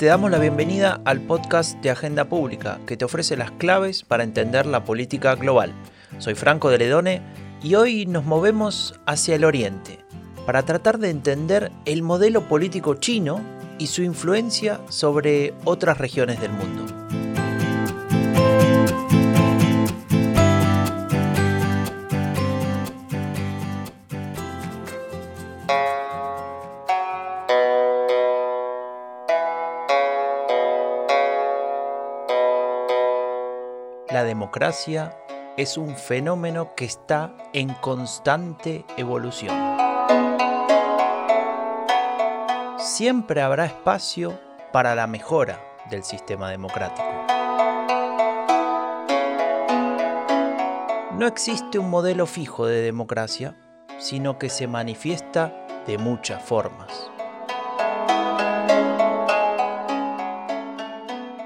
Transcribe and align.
Te 0.00 0.06
damos 0.06 0.30
la 0.30 0.38
bienvenida 0.38 1.02
al 1.04 1.20
podcast 1.20 1.78
de 1.82 1.90
Agenda 1.90 2.24
Pública, 2.24 2.80
que 2.86 2.96
te 2.96 3.04
ofrece 3.04 3.36
las 3.36 3.50
claves 3.50 4.02
para 4.02 4.24
entender 4.24 4.64
la 4.64 4.82
política 4.82 5.34
global. 5.34 5.74
Soy 6.16 6.34
Franco 6.34 6.70
de 6.70 6.78
Ledone 6.78 7.20
y 7.62 7.74
hoy 7.74 8.06
nos 8.06 8.24
movemos 8.24 8.98
hacia 9.04 9.34
el 9.34 9.44
oriente 9.44 9.98
para 10.46 10.62
tratar 10.62 11.00
de 11.00 11.10
entender 11.10 11.70
el 11.84 12.00
modelo 12.00 12.48
político 12.48 12.94
chino 12.94 13.42
y 13.78 13.88
su 13.88 14.02
influencia 14.02 14.80
sobre 14.88 15.52
otras 15.66 15.98
regiones 15.98 16.40
del 16.40 16.52
mundo. 16.52 16.99
Democracia 34.50 35.16
es 35.56 35.76
un 35.76 35.94
fenómeno 35.94 36.74
que 36.74 36.84
está 36.84 37.32
en 37.52 37.72
constante 37.74 38.84
evolución. 38.96 39.56
Siempre 42.76 43.42
habrá 43.42 43.66
espacio 43.66 44.40
para 44.72 44.96
la 44.96 45.06
mejora 45.06 45.60
del 45.88 46.02
sistema 46.02 46.50
democrático. 46.50 47.06
No 51.12 51.28
existe 51.28 51.78
un 51.78 51.88
modelo 51.88 52.26
fijo 52.26 52.66
de 52.66 52.82
democracia, 52.82 53.56
sino 53.98 54.36
que 54.36 54.50
se 54.50 54.66
manifiesta 54.66 55.54
de 55.86 55.96
muchas 55.96 56.42
formas. 56.42 57.08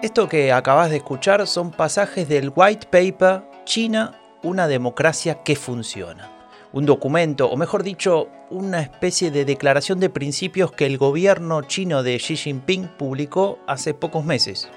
Esto 0.04 0.28
que 0.28 0.52
acabas 0.52 0.90
de 0.90 0.98
escuchar 0.98 1.46
son 1.46 1.70
pasajes 1.70 2.28
del 2.28 2.52
White 2.54 2.88
Paper 2.90 3.42
China, 3.64 4.20
una 4.42 4.68
democracia 4.68 5.42
que 5.42 5.56
funciona. 5.56 6.30
Un 6.74 6.84
documento, 6.84 7.48
o 7.48 7.56
mejor 7.56 7.82
dicho, 7.82 8.28
una 8.50 8.82
especie 8.82 9.30
de 9.30 9.46
declaración 9.46 10.00
de 10.00 10.10
principios 10.10 10.72
que 10.72 10.84
el 10.84 10.98
gobierno 10.98 11.62
chino 11.62 12.02
de 12.02 12.18
Xi 12.18 12.36
Jinping 12.36 12.88
publicó 12.98 13.58
hace 13.66 13.94
pocos 13.94 14.26
meses. 14.26 14.68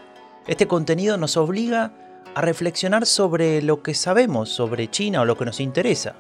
Este 0.48 0.66
contenido 0.66 1.18
nos 1.18 1.36
obliga 1.36 1.92
a 2.34 2.40
reflexionar 2.40 3.06
sobre 3.06 3.62
lo 3.62 3.84
que 3.84 3.96
sabemos 3.96 4.48
sobre 4.48 4.90
China 4.90 5.20
o 5.20 5.26
lo 5.26 5.38
que 5.38 5.44
nos 5.44 5.60
interesa. 5.60 6.16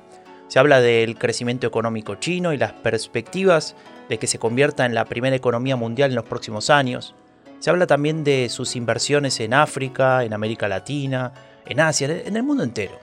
Se 0.49 0.59
habla 0.59 0.81
del 0.81 1.17
crecimiento 1.17 1.65
económico 1.65 2.15
chino 2.15 2.51
y 2.51 2.57
las 2.57 2.73
perspectivas 2.73 3.73
de 4.09 4.19
que 4.19 4.27
se 4.27 4.37
convierta 4.37 4.85
en 4.85 4.93
la 4.93 5.05
primera 5.05 5.37
economía 5.37 5.77
mundial 5.77 6.09
en 6.11 6.15
los 6.15 6.25
próximos 6.25 6.69
años 6.69 7.15
se 7.59 7.69
habla 7.69 7.87
también 7.87 8.23
de 8.23 8.49
sus 8.49 8.75
inversiones 8.75 9.39
en 9.39 9.53
África, 9.53 10.23
en 10.23 10.33
América 10.33 10.67
Latina, 10.67 11.33
en 11.65 11.79
Asia, 11.79 12.07
en 12.07 12.35
el 12.35 12.43
mundo 12.43 12.63
entero. 12.63 12.99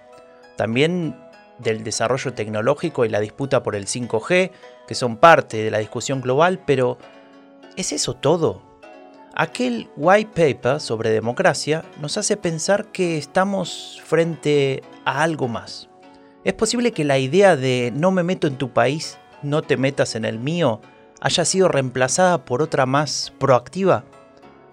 También 0.56 1.16
del 1.58 1.84
desarrollo 1.84 2.33
tecnológico 2.33 3.05
y 3.05 3.08
la 3.08 3.20
disputa 3.20 3.62
por 3.62 3.77
el 3.77 3.86
5G, 3.86 4.50
que 4.86 4.94
son 4.94 5.16
parte 5.16 5.58
de 5.58 5.70
la 5.70 5.78
discusión 5.78 6.20
global, 6.20 6.61
pero 6.64 6.98
¿es 7.77 7.92
eso 7.92 8.14
todo? 8.14 8.62
Aquel 9.34 9.88
white 9.96 10.30
paper 10.34 10.80
sobre 10.80 11.11
democracia 11.11 11.84
nos 12.00 12.16
hace 12.16 12.36
pensar 12.36 12.92
que 12.92 13.18
estamos 13.18 14.00
frente 14.05 14.83
a 15.05 15.22
algo 15.22 15.48
más. 15.48 15.89
¿Es 16.44 16.52
posible 16.52 16.92
que 16.92 17.05
la 17.05 17.18
idea 17.18 17.56
de 17.56 17.92
no 17.94 18.11
me 18.12 18.22
meto 18.22 18.46
en 18.46 18.58
tu 18.58 18.72
país, 18.72 19.18
no 19.42 19.62
te 19.62 19.77
metas 19.77 20.14
en 20.14 20.24
el 20.24 20.39
mío, 20.39 20.80
haya 21.20 21.44
sido 21.44 21.68
reemplazada 21.68 22.44
por 22.44 22.62
otra 22.62 22.86
más 22.86 23.33
proactiva? 23.39 24.05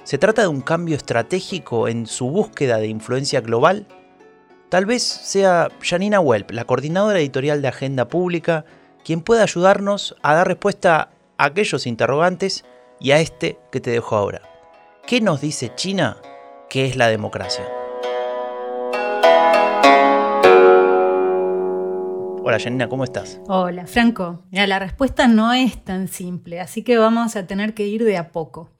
¿Se 0.03 0.17
trata 0.17 0.41
de 0.41 0.47
un 0.47 0.61
cambio 0.61 0.95
estratégico 0.95 1.87
en 1.87 2.07
su 2.07 2.27
búsqueda 2.29 2.77
de 2.77 2.87
influencia 2.87 3.39
global? 3.39 3.85
Tal 4.69 4.87
vez 4.87 5.03
sea 5.03 5.69
Janina 5.79 6.19
Welp, 6.19 6.49
la 6.51 6.65
coordinadora 6.65 7.19
editorial 7.19 7.61
de 7.61 7.67
Agenda 7.67 8.07
Pública, 8.07 8.65
quien 9.05 9.21
pueda 9.21 9.43
ayudarnos 9.43 10.15
a 10.23 10.33
dar 10.33 10.47
respuesta 10.47 11.11
a 11.37 11.45
aquellos 11.45 11.85
interrogantes 11.85 12.65
y 12.99 13.11
a 13.11 13.19
este 13.19 13.59
que 13.71 13.79
te 13.79 13.91
dejo 13.91 14.15
ahora. 14.15 14.41
¿Qué 15.05 15.21
nos 15.21 15.39
dice 15.39 15.71
China 15.75 16.17
que 16.67 16.87
es 16.87 16.95
la 16.95 17.07
democracia? 17.07 17.65
Hola 22.43 22.57
Janina, 22.59 22.89
¿cómo 22.89 23.03
estás? 23.03 23.39
Hola 23.47 23.85
Franco. 23.85 24.41
Mira, 24.49 24.65
la 24.65 24.79
respuesta 24.79 25.27
no 25.27 25.53
es 25.53 25.83
tan 25.85 26.07
simple, 26.07 26.59
así 26.59 26.83
que 26.83 26.97
vamos 26.97 27.35
a 27.35 27.45
tener 27.45 27.75
que 27.75 27.85
ir 27.85 28.03
de 28.03 28.17
a 28.17 28.31
poco 28.31 28.71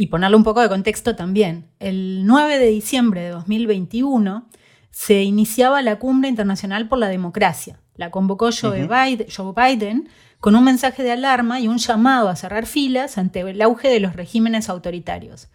y 0.00 0.06
ponerle 0.06 0.38
un 0.38 0.44
poco 0.44 0.62
de 0.62 0.70
contexto 0.70 1.14
también. 1.14 1.66
El 1.78 2.24
9 2.24 2.58
de 2.58 2.68
diciembre 2.68 3.20
de 3.20 3.28
2021 3.28 4.48
se 4.90 5.24
iniciaba 5.24 5.82
la 5.82 5.98
Cumbre 5.98 6.30
Internacional 6.30 6.88
por 6.88 6.96
la 6.96 7.08
Democracia. 7.08 7.80
La 7.96 8.10
convocó 8.10 8.48
Joe, 8.50 8.88
Biden, 8.88 10.08
con 10.38 10.56
un 10.56 10.64
mensaje 10.64 11.02
de 11.02 11.10
alarma 11.10 11.60
y 11.60 11.68
un 11.68 11.76
llamado 11.76 12.30
a 12.30 12.36
cerrar 12.36 12.64
filas 12.64 13.18
ante 13.18 13.40
el 13.40 13.60
auge 13.60 13.88
de 13.88 14.00
los 14.00 14.16
regímenes 14.16 14.70
autoritarios. 14.70 15.48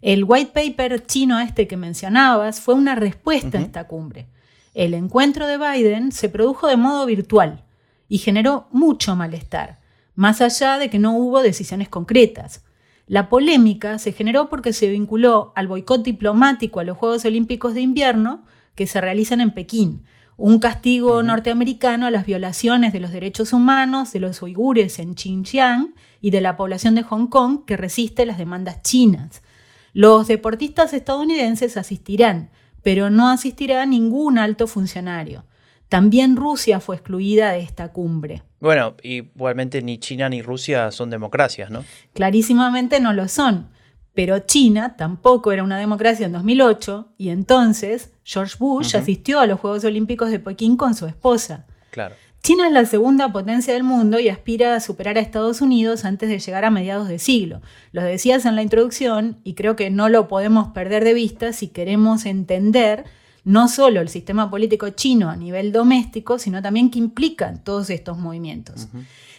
El 0.00 0.24
white 0.24 0.52
paper 0.54 1.04
chino 1.04 1.38
este 1.38 1.68
que 1.68 1.76
mencionabas 1.76 2.60
fue 2.60 2.72
una 2.72 2.94
respuesta 2.94 3.58
a 3.58 3.60
esta 3.60 3.86
cumbre. 3.86 4.28
El 4.72 4.94
encuentro 4.94 5.46
de 5.46 5.58
Biden 5.58 6.10
se 6.10 6.30
produjo 6.30 6.68
de 6.68 6.78
modo 6.78 7.04
virtual 7.04 7.64
y 8.08 8.16
generó 8.16 8.66
mucho 8.72 9.14
malestar, 9.14 9.78
más 10.14 10.40
allá 10.40 10.78
de 10.78 10.88
que 10.88 10.98
no 10.98 11.18
hubo 11.18 11.42
decisiones 11.42 11.90
concretas. 11.90 12.63
La 13.06 13.28
polémica 13.28 13.98
se 13.98 14.12
generó 14.12 14.48
porque 14.48 14.72
se 14.72 14.88
vinculó 14.88 15.52
al 15.56 15.68
boicot 15.68 16.02
diplomático 16.02 16.80
a 16.80 16.84
los 16.84 16.96
Juegos 16.96 17.24
Olímpicos 17.24 17.74
de 17.74 17.82
Invierno 17.82 18.44
que 18.74 18.86
se 18.86 19.00
realizan 19.00 19.40
en 19.40 19.52
Pekín, 19.52 20.04
un 20.36 20.58
castigo 20.58 21.22
norteamericano 21.22 22.06
a 22.06 22.10
las 22.10 22.26
violaciones 22.26 22.92
de 22.92 23.00
los 23.00 23.12
derechos 23.12 23.52
humanos 23.52 24.12
de 24.12 24.20
los 24.20 24.42
uigures 24.42 24.98
en 24.98 25.14
Xinjiang 25.16 25.94
y 26.20 26.30
de 26.30 26.40
la 26.40 26.56
población 26.56 26.94
de 26.94 27.02
Hong 27.02 27.28
Kong 27.28 27.64
que 27.66 27.76
resiste 27.76 28.26
las 28.26 28.38
demandas 28.38 28.82
chinas. 28.82 29.42
Los 29.92 30.26
deportistas 30.26 30.92
estadounidenses 30.92 31.76
asistirán, 31.76 32.50
pero 32.82 33.10
no 33.10 33.28
asistirá 33.28 33.86
ningún 33.86 34.38
alto 34.38 34.66
funcionario. 34.66 35.44
También 35.88 36.36
Rusia 36.36 36.80
fue 36.80 36.96
excluida 36.96 37.52
de 37.52 37.60
esta 37.60 37.92
cumbre. 37.92 38.42
Bueno, 38.64 38.94
igualmente 39.02 39.82
ni 39.82 39.98
China 39.98 40.30
ni 40.30 40.40
Rusia 40.40 40.90
son 40.90 41.10
democracias, 41.10 41.70
¿no? 41.70 41.84
Clarísimamente 42.14 42.98
no 42.98 43.12
lo 43.12 43.28
son. 43.28 43.68
Pero 44.14 44.38
China 44.38 44.96
tampoco 44.96 45.52
era 45.52 45.62
una 45.62 45.78
democracia 45.78 46.24
en 46.24 46.32
2008 46.32 47.12
y 47.18 47.28
entonces 47.28 48.14
George 48.24 48.56
Bush 48.58 48.96
asistió 48.96 49.40
a 49.40 49.46
los 49.46 49.60
Juegos 49.60 49.84
Olímpicos 49.84 50.30
de 50.30 50.38
Pekín 50.38 50.78
con 50.78 50.94
su 50.94 51.04
esposa. 51.04 51.66
Claro. 51.90 52.14
China 52.42 52.66
es 52.66 52.72
la 52.72 52.86
segunda 52.86 53.30
potencia 53.30 53.74
del 53.74 53.84
mundo 53.84 54.18
y 54.18 54.30
aspira 54.30 54.74
a 54.74 54.80
superar 54.80 55.18
a 55.18 55.20
Estados 55.20 55.60
Unidos 55.60 56.06
antes 56.06 56.30
de 56.30 56.38
llegar 56.38 56.64
a 56.64 56.70
mediados 56.70 57.06
de 57.08 57.18
siglo. 57.18 57.60
Lo 57.92 58.02
decías 58.02 58.46
en 58.46 58.56
la 58.56 58.62
introducción 58.62 59.40
y 59.44 59.52
creo 59.52 59.76
que 59.76 59.90
no 59.90 60.08
lo 60.08 60.26
podemos 60.26 60.68
perder 60.68 61.04
de 61.04 61.12
vista 61.12 61.52
si 61.52 61.68
queremos 61.68 62.24
entender 62.24 63.04
no 63.44 63.68
solo 63.68 64.00
el 64.00 64.08
sistema 64.08 64.50
político 64.50 64.90
chino 64.90 65.28
a 65.28 65.36
nivel 65.36 65.70
doméstico, 65.70 66.38
sino 66.38 66.62
también 66.62 66.90
que 66.90 66.98
implican 66.98 67.62
todos 67.62 67.90
estos 67.90 68.18
movimientos. 68.18 68.88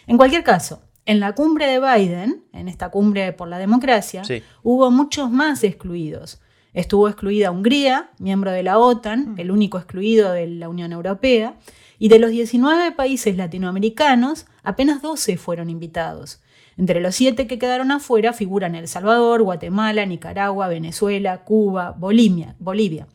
En 0.06 0.16
cualquier 0.16 0.44
caso, 0.44 0.80
en 1.04 1.20
la 1.20 1.34
cumbre 1.34 1.66
de 1.66 1.80
Biden, 1.80 2.44
en 2.52 2.68
esta 2.68 2.88
cumbre 2.90 3.32
por 3.32 3.48
la 3.48 3.58
democracia, 3.58 4.22
hubo 4.62 4.90
muchos 4.90 5.30
más 5.30 5.64
excluidos. 5.64 6.40
Estuvo 6.72 7.08
excluida 7.08 7.50
Hungría, 7.50 8.10
miembro 8.18 8.50
de 8.50 8.62
la 8.62 8.78
OTAN, 8.78 9.34
el 9.38 9.50
único 9.50 9.78
excluido 9.78 10.32
de 10.32 10.46
la 10.46 10.68
Unión 10.68 10.92
Europea, 10.92 11.56
y 11.98 12.08
de 12.08 12.18
los 12.18 12.30
19 12.30 12.92
países 12.92 13.36
latinoamericanos, 13.36 14.46
apenas 14.62 15.00
12 15.00 15.38
fueron 15.38 15.70
invitados. 15.70 16.42
Entre 16.76 17.00
los 17.00 17.14
siete 17.14 17.46
que 17.46 17.58
quedaron 17.58 17.90
afuera 17.90 18.34
figuran 18.34 18.74
El 18.74 18.86
Salvador, 18.86 19.42
Guatemala, 19.42 20.04
Nicaragua, 20.04 20.68
Venezuela, 20.68 21.42
Cuba, 21.44 21.92
Bolivia. 21.92 22.54
Bolivia. 22.58 23.06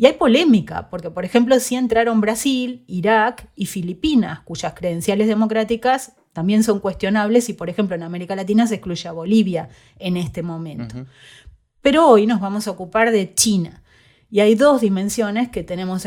Y 0.00 0.06
hay 0.06 0.14
polémica, 0.14 0.88
porque 0.88 1.10
por 1.10 1.26
ejemplo 1.26 1.60
sí 1.60 1.76
entraron 1.76 2.22
Brasil, 2.22 2.84
Irak 2.86 3.50
y 3.54 3.66
Filipinas, 3.66 4.40
cuyas 4.40 4.72
credenciales 4.72 5.28
democráticas 5.28 6.14
también 6.32 6.64
son 6.64 6.80
cuestionables 6.80 7.50
y 7.50 7.52
por 7.52 7.68
ejemplo 7.68 7.96
en 7.96 8.02
América 8.02 8.34
Latina 8.34 8.66
se 8.66 8.76
excluye 8.76 9.06
a 9.06 9.12
Bolivia 9.12 9.68
en 9.98 10.16
este 10.16 10.42
momento. 10.42 11.04
Pero 11.82 12.08
hoy 12.08 12.26
nos 12.26 12.40
vamos 12.40 12.66
a 12.66 12.70
ocupar 12.70 13.10
de 13.10 13.34
China. 13.34 13.82
Y 14.30 14.40
hay 14.40 14.54
dos 14.54 14.80
dimensiones 14.80 15.50
que 15.50 15.64
tenemos 15.64 16.06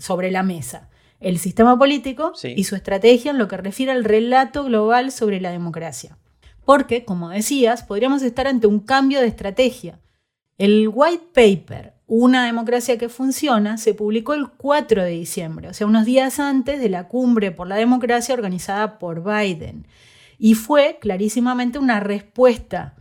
sobre 0.00 0.30
la 0.30 0.42
mesa. 0.42 0.90
El 1.18 1.38
sistema 1.38 1.78
político 1.78 2.34
y 2.42 2.64
su 2.64 2.76
estrategia 2.76 3.30
en 3.30 3.38
lo 3.38 3.48
que 3.48 3.56
refiere 3.56 3.92
al 3.92 4.04
relato 4.04 4.64
global 4.64 5.10
sobre 5.10 5.40
la 5.40 5.50
democracia. 5.50 6.18
Porque, 6.66 7.06
como 7.06 7.30
decías, 7.30 7.84
podríamos 7.84 8.22
estar 8.22 8.46
ante 8.46 8.66
un 8.66 8.80
cambio 8.80 9.22
de 9.22 9.28
estrategia. 9.28 9.98
El 10.58 10.90
white 10.92 11.24
paper 11.32 11.93
una 12.06 12.44
democracia 12.46 12.98
que 12.98 13.08
funciona 13.08 13.78
se 13.78 13.94
publicó 13.94 14.34
el 14.34 14.48
4 14.48 15.04
de 15.04 15.10
diciembre, 15.10 15.68
o 15.68 15.74
sea, 15.74 15.86
unos 15.86 16.04
días 16.04 16.38
antes 16.38 16.80
de 16.80 16.88
la 16.88 17.08
cumbre 17.08 17.50
por 17.50 17.66
la 17.66 17.76
democracia 17.76 18.34
organizada 18.34 18.98
por 18.98 19.22
Biden. 19.24 19.86
Y 20.38 20.54
fue 20.54 20.98
clarísimamente 21.00 21.78
una 21.78 22.00
respuesta 22.00 22.94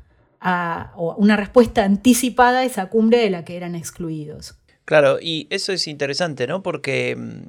una 0.96 1.38
respuesta 1.38 1.84
anticipada 1.84 2.60
a 2.60 2.66
esa 2.66 2.88
cumbre 2.88 3.20
de 3.20 3.30
la 3.30 3.46
que 3.46 3.56
eran 3.56 3.76
excluidos. 3.76 4.56
Claro, 4.86 5.18
y 5.22 5.48
eso 5.50 5.72
es 5.72 5.88
interesante, 5.88 6.48
¿no? 6.48 6.62
Porque 6.62 7.16
mm, 7.16 7.46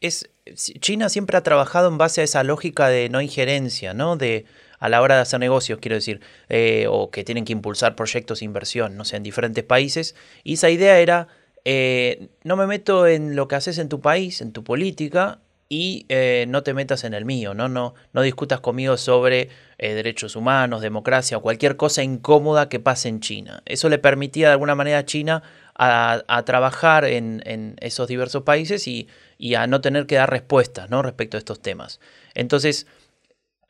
es, 0.00 0.28
China 0.56 1.08
siempre 1.08 1.36
ha 1.36 1.42
trabajado 1.42 1.88
en 1.88 1.98
base 1.98 2.20
a 2.20 2.24
esa 2.24 2.42
lógica 2.42 2.88
de 2.88 3.08
no 3.08 3.20
injerencia, 3.20 3.94
¿no? 3.94 4.16
De 4.16 4.44
a 4.82 4.88
la 4.88 5.00
hora 5.00 5.14
de 5.14 5.20
hacer 5.20 5.38
negocios, 5.38 5.78
quiero 5.80 5.94
decir, 5.94 6.20
eh, 6.48 6.86
o 6.90 7.12
que 7.12 7.22
tienen 7.22 7.44
que 7.44 7.52
impulsar 7.52 7.94
proyectos 7.94 8.40
de 8.40 8.46
inversión, 8.46 8.96
no 8.96 9.04
sé, 9.04 9.16
en 9.16 9.22
diferentes 9.22 9.62
países. 9.62 10.16
Y 10.42 10.54
esa 10.54 10.70
idea 10.70 10.98
era, 10.98 11.28
eh, 11.64 12.30
no 12.42 12.56
me 12.56 12.66
meto 12.66 13.06
en 13.06 13.36
lo 13.36 13.46
que 13.46 13.54
haces 13.54 13.78
en 13.78 13.88
tu 13.88 14.00
país, 14.00 14.40
en 14.40 14.50
tu 14.50 14.64
política, 14.64 15.38
y 15.68 16.04
eh, 16.08 16.46
no 16.48 16.64
te 16.64 16.74
metas 16.74 17.04
en 17.04 17.14
el 17.14 17.24
mío, 17.24 17.54
¿no? 17.54 17.68
No, 17.68 17.94
no 18.12 18.22
discutas 18.22 18.58
conmigo 18.58 18.96
sobre 18.96 19.50
derechos 19.78 20.36
humanos, 20.36 20.80
democracia 20.80 21.38
o 21.38 21.42
cualquier 21.42 21.76
cosa 21.76 22.02
incómoda 22.02 22.68
que 22.68 22.78
pase 22.78 23.08
en 23.08 23.20
China. 23.20 23.62
Eso 23.64 23.88
le 23.88 23.98
permitía 23.98 24.48
de 24.48 24.52
alguna 24.52 24.74
manera 24.74 24.98
a 24.98 25.04
China 25.04 25.42
a, 25.74 26.42
trabajar 26.44 27.04
en, 27.04 27.76
esos 27.80 28.06
diversos 28.06 28.42
países 28.42 28.86
y, 28.86 29.08
y, 29.38 29.54
a 29.54 29.66
no 29.66 29.80
tener 29.80 30.06
que 30.06 30.16
dar 30.16 30.30
respuestas 30.30 30.90
¿no? 30.90 31.02
respecto 31.02 31.36
a 31.36 31.38
estos 31.38 31.60
temas. 31.60 31.98
Entonces, 32.34 32.86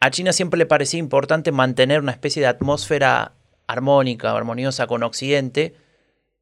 a 0.02 0.10
China 0.10 0.32
siempre 0.32 0.58
le 0.58 0.66
parecía 0.66 0.98
importante 0.98 1.52
mantener 1.52 2.00
una 2.00 2.12
especie 2.12 2.42
de 2.42 2.48
atmósfera 2.48 3.32
armónica, 3.68 4.32
armoniosa 4.36 4.86
con 4.86 5.02
Occidente, 5.02 5.74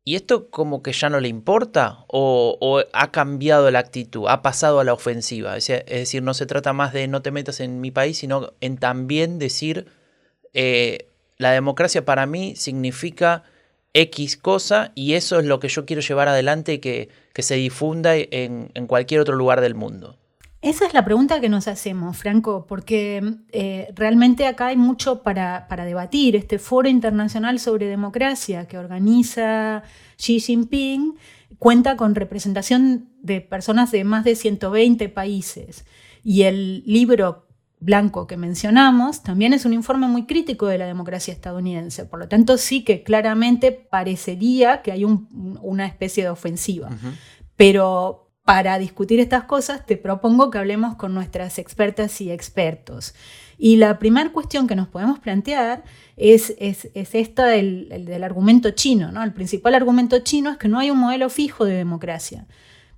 ¿Y 0.02 0.16
esto 0.16 0.48
como 0.48 0.82
que 0.82 0.92
ya 0.92 1.10
no 1.10 1.20
le 1.20 1.28
importa? 1.28 2.04
¿O, 2.08 2.82
ha 2.92 3.12
cambiado 3.12 3.70
la 3.70 3.80
actitud? 3.80 4.26
¿Ha 4.28 4.42
pasado 4.42 4.80
a 4.80 4.84
la 4.84 4.94
ofensiva? 4.94 5.56
Es, 5.56 5.66
decir, 5.66 6.22
no 6.22 6.32
se 6.34 6.46
trata 6.46 6.72
más 6.72 6.92
de 6.92 7.06
no 7.06 7.22
te 7.22 7.30
metas 7.30 7.60
en 7.60 7.80
mi 7.80 7.90
país, 7.90 8.18
sino 8.18 8.52
en 8.60 8.78
también 8.78 9.38
decir, 9.38 9.86
eh, 10.54 11.06
la 11.36 11.52
democracia 11.52 12.04
para 12.04 12.26
mí 12.26 12.56
significa 12.56 13.44
X 13.92 14.36
cosa 14.38 14.92
y 14.94 15.14
eso 15.14 15.38
es 15.38 15.44
lo 15.44 15.60
que 15.60 15.68
yo 15.68 15.84
quiero 15.84 16.00
llevar 16.00 16.28
adelante 16.28 16.72
y 16.74 16.78
que, 16.78 17.10
que 17.34 17.42
se 17.42 17.56
difunda 17.56 18.16
en 18.16 18.86
cualquier 18.86 19.20
otro 19.20 19.36
lugar 19.36 19.60
del 19.60 19.74
mundo. 19.74 20.16
Esa 20.62 20.86
es 20.86 20.92
la 20.92 21.06
pregunta 21.06 21.40
que 21.40 21.48
nos 21.48 21.68
hacemos, 21.68 22.18
Franco, 22.18 22.66
porque 22.66 23.36
eh, 23.50 23.88
realmente 23.94 24.46
acá 24.46 24.66
hay 24.66 24.76
mucho 24.76 25.22
para, 25.22 25.66
debatir. 25.86 26.36
Este 26.36 26.58
foro 26.58 26.86
internacional 26.86 27.58
sobre 27.58 27.86
democracia 27.86 28.68
que 28.68 28.76
organiza 28.76 29.82
Xi 30.18 30.38
Jinping 30.38 31.14
cuenta 31.58 31.96
con 31.96 32.14
representación 32.14 33.08
de 33.22 33.40
personas 33.40 33.90
de 33.90 34.04
más 34.04 34.22
de 34.24 34.36
120 34.36 35.08
países. 35.08 35.86
Y 36.22 36.42
el 36.42 36.82
libro 36.84 37.46
blanco 37.78 38.26
que 38.26 38.36
mencionamos 38.36 39.22
también 39.22 39.54
es 39.54 39.64
un 39.64 39.72
informe 39.72 40.08
muy 40.08 40.26
crítico 40.26 40.66
de 40.66 40.76
la 40.76 40.84
democracia 40.84 41.32
estadounidense. 41.32 42.04
Por 42.04 42.18
lo 42.18 42.28
tanto, 42.28 42.58
sí 42.58 42.84
que 42.84 43.02
claramente 43.02 43.72
parecería 43.72 44.82
que 44.82 44.92
hay 44.92 45.04
una 45.04 45.86
especie 45.86 46.22
de 46.22 46.28
ofensiva. 46.28 46.90
Pero 47.56 48.29
para 48.50 48.80
discutir 48.80 49.20
estas 49.20 49.44
cosas, 49.44 49.86
te 49.86 49.96
propongo 49.96 50.50
que 50.50 50.58
hablemos 50.58 50.96
con 50.96 51.14
nuestras 51.14 51.60
expertas 51.60 52.20
y 52.20 52.32
expertos. 52.32 53.14
Y 53.58 53.76
la 53.76 54.00
primera 54.00 54.32
cuestión 54.32 54.66
que 54.66 54.74
nos 54.74 54.88
podemos 54.88 55.20
plantear 55.20 55.84
es, 56.16 56.56
esta 56.58 57.46
del, 57.46 58.20
argumento 58.24 58.72
chino. 58.72 59.12
¿no? 59.12 59.22
El 59.22 59.32
principal 59.32 59.76
argumento 59.76 60.18
chino 60.18 60.50
es 60.50 60.56
que 60.56 60.66
no 60.66 60.80
hay 60.80 60.90
un 60.90 60.98
modelo 60.98 61.30
fijo 61.30 61.64
de 61.64 61.74
democracia. 61.74 62.48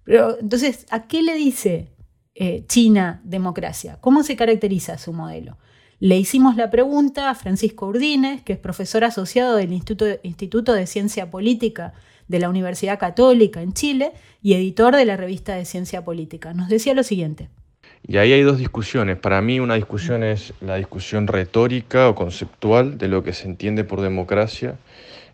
Pero 0.04 0.38
entonces, 0.40 0.86
¿a 0.88 1.06
qué 1.06 1.20
le 1.20 1.34
dice 1.34 1.90
eh, 2.34 2.64
China 2.66 3.20
democracia? 3.22 3.98
¿Cómo 4.00 4.22
se 4.22 4.36
caracteriza 4.36 4.96
su 4.96 5.12
modelo? 5.12 5.58
Le 6.00 6.16
hicimos 6.16 6.56
la 6.56 6.70
pregunta 6.70 7.28
a 7.28 7.34
Francisco 7.34 7.88
Urdines, 7.88 8.40
que 8.40 8.54
es 8.54 8.58
profesor 8.58 9.04
asociado 9.04 9.56
del 9.56 9.74
Instituto, 9.74 10.18
Instituto 10.22 10.72
de 10.72 10.86
Ciencia 10.86 11.30
Política 11.30 11.92
de 12.32 12.40
la 12.40 12.48
Universidad 12.48 12.98
Católica 12.98 13.62
en 13.62 13.72
Chile 13.74 14.10
y 14.42 14.54
editor 14.54 14.96
de 14.96 15.04
la 15.04 15.16
revista 15.16 15.54
de 15.54 15.64
Ciencia 15.64 16.02
Política. 16.02 16.52
Nos 16.54 16.68
decía 16.68 16.94
lo 16.94 17.04
siguiente. 17.04 17.48
Y 18.04 18.16
ahí 18.16 18.32
hay 18.32 18.42
dos 18.42 18.58
discusiones. 18.58 19.16
Para 19.18 19.40
mí 19.40 19.60
una 19.60 19.74
discusión 19.74 20.24
es 20.24 20.54
la 20.60 20.76
discusión 20.76 21.28
retórica 21.28 22.08
o 22.08 22.16
conceptual 22.16 22.98
de 22.98 23.06
lo 23.06 23.22
que 23.22 23.32
se 23.32 23.46
entiende 23.46 23.84
por 23.84 24.00
democracia 24.00 24.74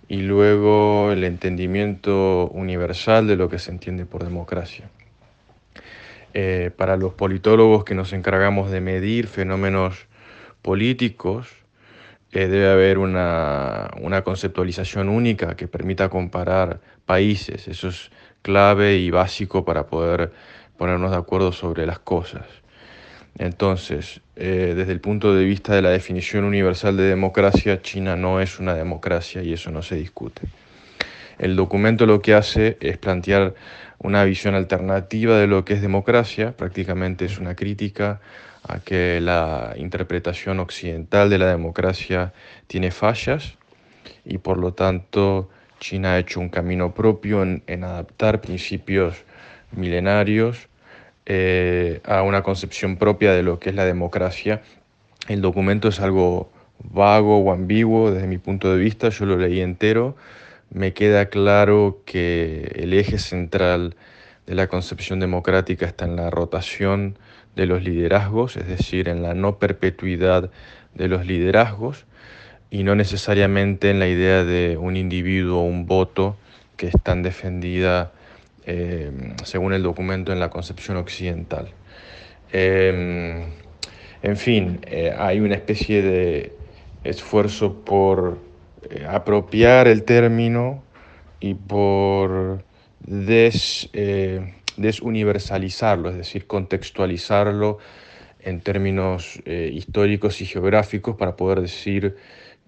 y 0.09 0.19
luego 0.19 1.13
el 1.13 1.25
entendimiento 1.25 2.49
universal 2.49 3.27
de 3.27 3.37
lo 3.37 3.49
que 3.49 3.59
se 3.59 3.71
entiende 3.71 4.05
por 4.05 4.25
democracia. 4.25 4.91
Eh, 6.35 6.71
para 6.77 6.97
los 6.97 7.15
politólogos 7.15 7.85
que 7.85 7.95
nos 7.95 8.13
encargamos 8.13 8.71
de 8.71 8.81
medir 8.81 9.29
fenómenos 9.29 10.07
políticos, 10.61 11.49
eh, 12.33 12.47
debe 12.47 12.69
haber 12.69 12.99
una, 12.99 13.91
conceptualización 14.25 15.09
única 15.09 15.57
que 15.57 15.67
permita 15.69 16.09
comparar 16.09 16.81
países. 17.07 17.69
Eso 17.69 17.89
es 17.89 18.11
clave 18.43 18.97
y 18.99 19.11
básico 19.11 19.65
para 19.65 19.87
poder 19.87 20.33
ponernos 20.77 21.11
de 21.11 21.17
acuerdo 21.17 21.53
sobre 21.53 21.87
las 21.87 21.99
cosas. 21.99 22.47
Entonces, 23.39 24.21
eh, 24.37 24.75
desde 24.77 24.93
el 24.93 25.01
punto 25.01 25.35
de 25.35 25.45
vista 25.45 25.75
de 25.75 25.83
la 25.83 25.91
definición 25.91 26.45
universal 26.45 26.97
de 26.97 27.05
democracia, 27.05 27.81
China 27.83 28.17
no 28.17 28.41
es 28.41 28.59
una 28.59 28.75
democracia 28.75 29.43
y 29.43 29.53
eso 29.53 29.71
no 29.71 29.83
se 29.83 29.97
discute. 29.97 30.43
El 31.39 31.55
documento 31.55 32.05
lo 32.05 32.21
que 32.21 32.35
hace 32.35 32.77
es 32.81 32.99
plantear 32.99 33.55
una 33.99 34.25
visión 34.25 34.55
alternativa 34.55 35.39
de 35.39 35.47
lo 35.47 35.65
que 35.65 35.75
es 35.75 35.83
democracia, 35.83 36.53
prácticamente 36.57 37.25
es 37.25 37.39
una 37.39 37.55
crítica 37.55 38.21
a 38.63 38.81
que 38.81 39.21
la 39.21 39.75
interpretación 39.77 40.61
occidental 40.61 41.31
de 41.31 41.39
la 41.39 41.47
democracia 41.47 42.33
tiene 42.67 42.91
fallas 42.91 43.57
y 44.25 44.39
por 44.39 44.59
lo 44.59 44.73
tanto 44.73 45.49
China 45.81 46.15
ha 46.15 46.19
hecho 46.19 46.41
un 46.41 46.49
camino 46.49 46.95
propio 46.95 47.43
en, 47.43 47.85
adaptar 47.85 48.41
principios 48.41 49.17
milenarios 49.73 50.69
eh, 51.27 52.01
a 52.05 52.23
una 52.23 52.43
concepción 52.43 52.97
propia 52.97 53.33
de 53.33 53.43
lo 53.43 53.59
que 53.59 53.71
es 53.71 53.77
la 53.77 53.85
democracia. 53.85 54.63
El 55.29 55.41
documento 55.41 55.89
es 55.89 56.01
algo 56.01 56.51
vago 56.79 57.39
o 57.39 57.53
ambiguo 57.53 58.11
desde 58.11 58.27
mi 58.27 58.39
punto 58.39 58.73
de 58.73 58.79
vista, 58.79 59.09
yo 59.11 59.27
lo 59.27 59.37
leí 59.37 59.61
entero, 59.61 60.17
me 60.71 60.93
queda 60.93 61.27
claro 61.27 62.03
que 62.05 62.73
el 62.77 62.93
eje 62.93 63.19
central 63.19 63.97
de 64.47 64.55
la 64.55 64.67
concepción 64.67 65.21
democrática 65.21 65.87
está 65.87 66.05
en 66.05 66.17
la 66.17 66.31
rotación 66.31 67.19
de 67.59 67.67
los 67.67 67.83
liderazgos, 67.83 68.57
es 68.57 68.69
decir, 68.69 69.09
en 69.09 69.21
la 69.21 69.35
no 69.35 69.59
perpetuidad 69.59 70.49
de 70.95 71.09
los 71.09 71.27
liderazgos 71.27 72.07
y 72.71 72.85
no 72.85 72.95
necesariamente 72.95 73.91
en 73.91 73.99
la 73.99 74.07
idea 74.07 74.45
de 74.45 74.77
un 74.77 74.97
individuo 74.97 75.63
o 75.63 75.65
un 75.65 75.85
voto 75.85 76.37
que 76.77 76.87
es 76.87 76.95
tan 77.03 77.25
defendida 77.25 78.13
eh, 78.65 79.11
según 79.43 79.73
el 79.73 79.83
documento 79.83 80.33
en 80.33 80.39
la 80.39 80.51
concepción 80.51 80.99
occidental. 80.99 81.73
Em, 82.53 83.43
en 84.23 84.37
fin, 84.37 84.79
eh, 84.87 85.13
hay 85.19 85.41
una 85.41 85.57
especie 85.57 86.01
de 86.01 86.53
esfuerzo 87.03 87.85
por 87.85 88.39
eh, 88.89 89.05
apropiar 89.09 89.89
el 89.89 90.05
término 90.05 90.85
y 91.41 91.55
por 91.55 92.63
des, 93.01 93.91
desuniversalizarlo, 94.79 96.11
es 96.11 96.17
decir, 96.17 96.47
contextualizarlo 96.47 97.79
en 98.41 98.61
términos 98.61 99.41
eh, 99.45 99.71
históricos 99.73 100.41
y 100.41 100.47
geográficos 100.47 101.17
para 101.17 101.37
poder 101.37 101.61
decir 101.61 102.17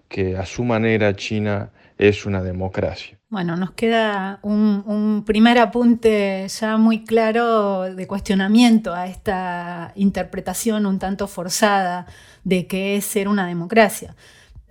que 0.07 0.37
a 0.37 0.45
su 0.45 0.63
manera 0.63 1.15
China 1.15 1.71
es 1.97 2.25
una 2.25 2.43
democracia. 2.43 3.17
Bueno, 3.29 3.55
nos 3.55 3.71
queda 3.71 4.39
un, 4.41 4.83
un, 4.85 5.23
primer 5.25 5.57
apunte 5.57 6.45
ya 6.49 6.75
muy 6.77 7.05
claro 7.05 7.83
de 7.95 8.07
cuestionamiento 8.07 8.93
a 8.93 9.07
esta 9.07 9.93
interpretación 9.95 10.85
un 10.85 10.99
tanto 10.99 11.27
forzada 11.27 12.07
de 12.43 12.67
qué 12.67 12.97
es 12.97 13.05
ser 13.05 13.29
una 13.29 13.47
democracia. 13.47 14.15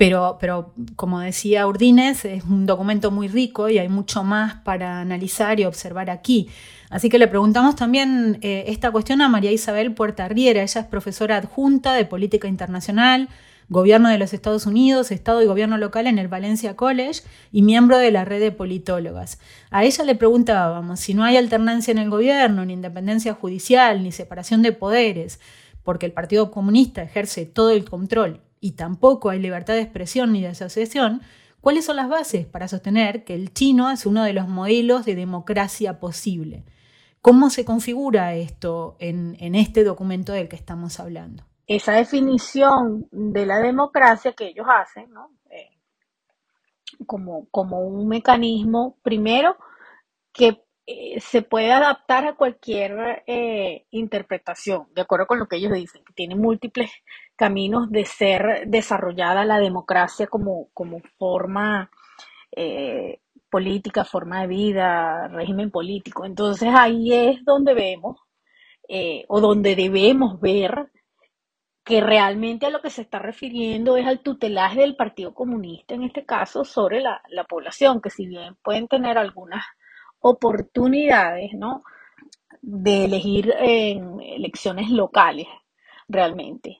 Pero, 0.00 0.38
pero 0.40 0.72
como 0.96 1.20
decía 1.20 1.66
Urdines, 1.66 2.24
es 2.24 2.44
un 2.44 2.64
documento 2.64 3.10
muy 3.10 3.28
rico 3.28 3.68
y 3.68 3.76
hay 3.76 3.90
mucho 3.90 4.24
más 4.24 4.54
para 4.62 4.98
analizar 4.98 5.60
y 5.60 5.66
observar 5.66 6.08
aquí. 6.08 6.48
Así 6.88 7.10
que 7.10 7.18
le 7.18 7.28
preguntamos 7.28 7.76
también 7.76 8.38
eh, 8.40 8.64
esta 8.68 8.90
cuestión 8.92 9.20
a 9.20 9.28
María 9.28 9.52
Isabel 9.52 9.92
Puerta 9.92 10.26
Riera. 10.26 10.62
Ella 10.62 10.80
es 10.80 10.86
profesora 10.86 11.36
adjunta 11.36 11.92
de 11.92 12.06
Política 12.06 12.48
Internacional, 12.48 13.28
Gobierno 13.68 14.08
de 14.08 14.16
los 14.16 14.32
Estados 14.32 14.64
Unidos, 14.64 15.10
Estado 15.10 15.42
y 15.42 15.46
Gobierno 15.46 15.76
Local 15.76 16.06
en 16.06 16.18
el 16.18 16.28
Valencia 16.28 16.76
College 16.76 17.20
y 17.52 17.60
miembro 17.60 17.98
de 17.98 18.10
la 18.10 18.24
red 18.24 18.40
de 18.40 18.52
politólogas. 18.52 19.38
A 19.70 19.84
ella 19.84 20.04
le 20.04 20.14
preguntábamos 20.14 20.98
si 20.98 21.12
no 21.12 21.24
hay 21.24 21.36
alternancia 21.36 21.92
en 21.92 21.98
el 21.98 22.08
gobierno, 22.08 22.64
ni 22.64 22.72
independencia 22.72 23.34
judicial, 23.34 24.02
ni 24.02 24.12
separación 24.12 24.62
de 24.62 24.72
poderes, 24.72 25.40
porque 25.82 26.06
el 26.06 26.12
Partido 26.12 26.50
Comunista 26.50 27.02
ejerce 27.02 27.44
todo 27.44 27.68
el 27.68 27.84
control 27.84 28.40
y 28.60 28.72
tampoco 28.72 29.30
hay 29.30 29.40
libertad 29.40 29.74
de 29.74 29.80
expresión 29.80 30.32
ni 30.32 30.42
de 30.42 30.48
asociación, 30.48 31.22
¿cuáles 31.60 31.84
son 31.84 31.96
las 31.96 32.08
bases 32.08 32.46
para 32.46 32.68
sostener 32.68 33.24
que 33.24 33.34
el 33.34 33.52
chino 33.52 33.90
es 33.90 34.06
uno 34.06 34.22
de 34.22 34.32
los 34.32 34.48
modelos 34.48 35.04
de 35.04 35.14
democracia 35.14 35.98
posible? 35.98 36.64
¿Cómo 37.22 37.50
se 37.50 37.64
configura 37.64 38.34
esto 38.34 38.96
en, 38.98 39.36
este 39.54 39.84
documento 39.84 40.32
del 40.32 40.48
que 40.48 40.56
estamos 40.56 41.00
hablando? 41.00 41.44
Esa 41.66 41.92
definición 41.92 43.08
de 43.10 43.46
la 43.46 43.58
democracia 43.60 44.32
que 44.32 44.48
ellos 44.48 44.66
hacen. 44.68 45.10
Eh, 45.50 45.68
como, 47.06 47.46
como 47.50 47.80
un 47.80 48.08
mecanismo, 48.08 48.98
primero, 49.02 49.56
que 50.32 50.62
eh, 50.86 51.20
se 51.20 51.42
puede 51.42 51.70
adaptar 51.70 52.26
a 52.26 52.34
cualquier 52.34 53.22
eh, 53.26 53.86
interpretación, 53.90 54.88
de 54.94 55.02
acuerdo 55.02 55.26
con 55.26 55.38
lo 55.38 55.46
que 55.46 55.56
ellos 55.56 55.72
dicen, 55.72 56.02
que 56.04 56.12
tiene 56.14 56.34
múltiples 56.34 56.90
caminos 57.40 57.90
de 57.90 58.04
ser 58.04 58.64
desarrollada 58.66 59.46
la 59.46 59.58
democracia 59.58 60.26
como, 60.26 60.68
como 60.74 61.00
forma 61.18 61.90
eh, 62.52 63.20
política, 63.48 64.04
forma 64.04 64.42
de 64.42 64.46
vida, 64.46 65.28
régimen 65.28 65.70
político. 65.70 66.26
Entonces 66.26 66.68
ahí 66.76 67.14
es 67.14 67.42
donde 67.46 67.72
vemos, 67.72 68.18
o 69.28 69.40
donde 69.40 69.74
debemos 69.74 70.38
ver, 70.38 70.90
que 71.84 72.00
realmente 72.02 72.66
a 72.66 72.70
lo 72.70 72.82
que 72.82 72.90
se 72.90 73.02
está 73.02 73.18
refiriendo 73.18 73.96
es 73.96 74.06
al 74.06 74.20
tutelaje 74.20 74.80
del 74.80 74.96
Partido 74.96 75.32
Comunista, 75.32 75.94
en 75.94 76.02
este 76.02 76.26
caso, 76.26 76.64
sobre 76.64 77.00
la, 77.00 77.22
la 77.30 77.44
población, 77.44 78.00
que 78.02 78.10
si 78.10 78.26
bien 78.26 78.56
pueden 78.62 78.86
tener 78.86 79.16
algunas 79.16 79.64
oportunidades, 80.20 81.52
¿no? 81.54 81.82
De 82.60 83.06
elegir 83.06 83.54
en 83.58 84.20
elecciones 84.20 84.90
locales, 84.90 85.46
realmente. 86.08 86.79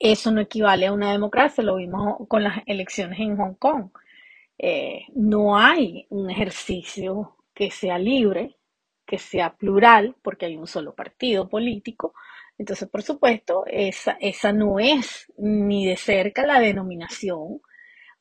Eso 0.00 0.30
no 0.30 0.40
equivale 0.40 0.86
a 0.86 0.94
una 0.94 1.12
democracia, 1.12 1.62
lo 1.62 1.76
vimos 1.76 2.26
con 2.26 2.42
las 2.42 2.62
elecciones 2.66 3.20
en 3.20 3.36
Hong 3.36 3.54
Kong. 3.54 3.90
Eh, 4.58 5.02
no 5.14 5.58
hay 5.58 6.06
un 6.08 6.30
ejercicio 6.30 7.36
que 7.54 7.70
sea 7.70 7.98
libre, 7.98 8.56
que 9.06 9.18
sea 9.18 9.54
plural, 9.54 10.16
porque 10.22 10.46
hay 10.46 10.56
un 10.56 10.66
solo 10.66 10.94
partido 10.94 11.50
político. 11.50 12.14
Entonces, 12.56 12.88
por 12.88 13.02
supuesto, 13.02 13.64
esa, 13.66 14.16
esa 14.20 14.52
no 14.52 14.78
es 14.78 15.30
ni 15.36 15.86
de 15.86 15.98
cerca 15.98 16.46
la 16.46 16.60
denominación 16.60 17.60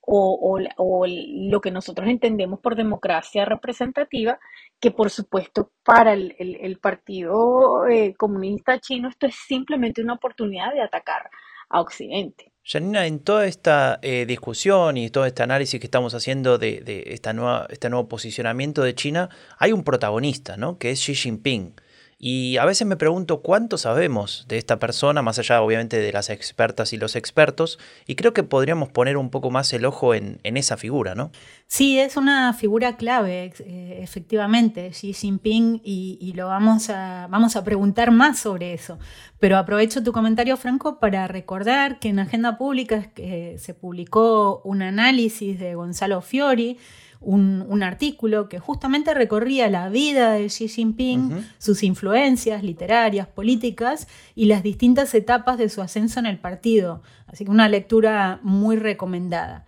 o, 0.01 0.57
lo 0.59 1.61
que 1.61 1.71
nosotros 1.71 2.07
entendemos 2.09 2.59
por 2.59 2.75
democracia 2.75 3.45
representativa, 3.45 4.39
que 4.79 4.91
por 4.91 5.09
supuesto 5.09 5.71
para 5.83 6.13
el, 6.13 6.79
Partido 6.81 7.85
eh, 7.87 8.15
Comunista 8.15 8.79
Chino 8.79 9.09
esto 9.09 9.27
es 9.27 9.35
simplemente 9.35 10.01
una 10.01 10.13
oportunidad 10.13 10.73
de 10.73 10.81
atacar 10.81 11.29
a 11.69 11.81
Occidente. 11.81 12.51
Janina, 12.63 13.07
en 13.07 13.19
toda 13.19 13.47
esta 13.47 13.97
eh, 14.03 14.25
discusión 14.27 14.95
y 14.97 15.09
todo 15.09 15.25
este 15.25 15.41
análisis 15.41 15.79
que 15.79 15.87
estamos 15.87 16.13
haciendo 16.13 16.59
de, 16.59 17.03
esta 17.07 17.33
nueva, 17.33 17.65
este 17.69 17.89
nuevo 17.89 18.07
posicionamiento 18.07 18.83
de 18.83 18.93
China, 18.93 19.29
hay 19.57 19.71
un 19.71 19.83
protagonista, 19.83 20.55
¿no? 20.55 20.77
que 20.77 20.91
es 20.91 20.99
Xi 20.99 21.15
Jinping. 21.15 21.73
Y 22.21 22.57
a 22.57 22.65
veces 22.65 22.85
me 22.85 22.97
pregunto 22.97 23.41
cuánto 23.41 23.77
sabemos 23.77 24.43
de 24.49 24.57
esta 24.57 24.77
persona, 24.77 25.21
más 25.21 25.39
allá 25.39 25.61
obviamente 25.61 25.97
de 25.97 26.11
las 26.11 26.29
expertas 26.29 26.91
y 26.91 26.97
los 26.97 27.15
expertos, 27.15 27.79
y 28.07 28.15
creo 28.15 28.33
que 28.33 28.43
podríamos 28.43 28.89
poner 28.89 29.15
un 29.15 29.29
poco 29.29 29.51
más 29.51 29.71
el 29.71 29.85
ojo 29.85 30.13
en, 30.13 30.37
esa 30.43 30.75
figura, 30.75 31.15
¿no? 31.15 31.31
Sí, 31.67 31.97
es 31.97 32.17
una 32.17 32.51
figura 32.51 32.97
clave, 32.97 33.53
eh, 33.59 33.99
efectivamente, 34.01 34.89
Xi 34.89 35.13
Jinping, 35.13 35.79
y, 35.81 36.33
lo 36.35 36.47
vamos 36.47 36.89
a, 36.89 37.27
vamos 37.29 37.55
a 37.55 37.63
preguntar 37.63 38.11
más 38.11 38.39
sobre 38.39 38.73
eso. 38.73 38.99
Pero 39.39 39.55
aprovecho 39.55 40.03
tu 40.03 40.11
comentario, 40.11 40.57
Franco, 40.57 40.99
para 40.99 41.25
recordar 41.27 41.99
que 41.99 42.09
en 42.09 42.19
Agenda 42.19 42.57
Pública 42.57 43.11
se 43.15 43.73
publicó 43.73 44.61
un 44.65 44.81
análisis 44.81 45.57
de 45.57 45.75
Gonzalo 45.75 46.19
Fiori, 46.19 46.77
un, 47.21 47.83
artículo 47.83 48.49
que 48.49 48.59
justamente 48.59 49.13
recorría 49.13 49.69
la 49.69 49.89
vida 49.89 50.33
de 50.33 50.47
Xi 50.47 50.67
Jinping, 50.67 51.45
sus 51.57 51.83
influencias 51.83 52.63
literarias, 52.63 53.27
políticas 53.27 54.07
y 54.35 54.45
las 54.45 54.63
distintas 54.63 55.13
etapas 55.13 55.57
de 55.57 55.69
su 55.69 55.81
ascenso 55.81 56.19
en 56.19 56.25
el 56.25 56.39
partido. 56.39 57.01
Así 57.27 57.45
que 57.45 57.51
una 57.51 57.69
lectura 57.69 58.39
muy 58.43 58.75
recomendada. 58.77 59.65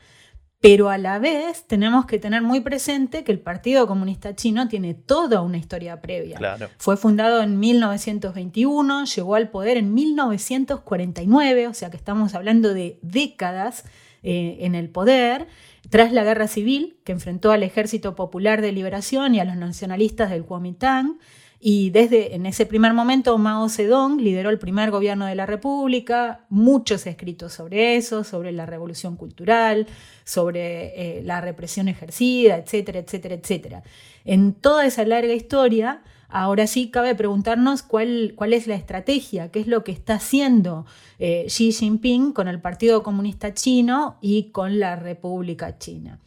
Pero 0.62 0.90
a 0.90 1.00
la 1.00 1.18
vez 1.18 1.66
tenemos 1.66 2.06
que 2.06 2.20
tener 2.20 2.44
muy 2.44 2.60
presente 2.60 3.24
que 3.24 3.32
el 3.32 3.40
Partido 3.40 3.88
Comunista 3.88 4.36
Chino 4.36 4.68
tiene 4.68 4.94
toda 4.94 5.42
una 5.42 5.58
historia 5.58 6.02
previa. 6.02 6.40
Fue 6.78 6.98
fundado 6.98 7.42
en 7.42 7.60
1921, 7.60 9.06
llegó 9.06 9.34
al 9.34 9.50
poder 9.50 9.78
en 9.78 9.92
1949, 9.96 11.68
o 11.68 11.74
sea 11.74 11.90
que 11.90 11.98
estamos 11.98 12.36
hablando 12.36 12.76
de 12.76 13.00
décadas 13.02 13.86
eh, 14.22 14.58
en 14.60 14.76
el 14.76 14.90
poder 14.90 15.48
tras 15.90 16.12
la 16.12 16.24
guerra 16.24 16.48
civil, 16.48 16.98
que 17.04 17.12
enfrentó 17.12 17.52
al 17.52 17.64
Ejército 17.64 18.16
Popular 18.16 18.62
de 18.62 18.72
Liberación 18.72 19.36
y 19.36 19.40
a 19.40 19.46
los 19.46 19.56
nacionalistas 19.56 20.30
del 20.30 20.46
Kuomintang, 20.46 21.18
y 21.64 21.92
desde 21.92 22.34
en 22.34 22.48
ese 22.48 22.66
primer 22.66 22.94
momento 22.94 23.38
Mao 23.38 23.70
Zedong 23.70 24.20
lideró 24.20 24.50
el 24.50 24.58
primer 24.58 24.90
gobierno 24.90 25.28
de 25.28 25.36
la 25.36 25.46
República, 25.46 26.46
muchos 26.50 27.06
escritos 27.06 27.54
sobre 27.54 27.98
eso, 27.98 28.24
sobre 28.24 28.52
la 28.52 28.66
revolución 28.66 29.16
cultural, 29.16 29.86
sobre 30.24 31.20
eh, 31.20 31.22
la 31.24 31.40
represión 31.40 31.88
ejercida, 31.88 32.58
etcétera, 32.58 33.00
etcétera, 33.00 33.36
etcétera. 33.36 33.84
En 34.26 34.54
toda 34.54 34.88
esa 34.88 35.06
larga 35.06 35.34
historia, 35.34 36.02
Ahora 36.32 36.66
sí 36.66 36.90
cabe 36.90 37.14
preguntarnos 37.14 37.84
cuál, 37.84 38.34
cuál 38.36 38.54
es 38.54 38.68
la 38.68 38.76
estrategia, 38.76 39.52
qué 39.52 39.60
es 39.60 39.68
lo 39.68 39.84
que 39.84 39.92
está 39.92 40.16
haciendo 40.16 40.86
eh, 41.20 41.46
Xi 41.48 41.72
Jinping 41.72 42.32
con 42.32 42.48
el 42.48 42.62
Partido 42.62 43.04
Comunista 43.04 43.54
Chino 43.54 44.18
y 44.22 44.52
con 44.52 44.80
la 44.80 44.96
República 44.96 45.78
China. 45.78 46.20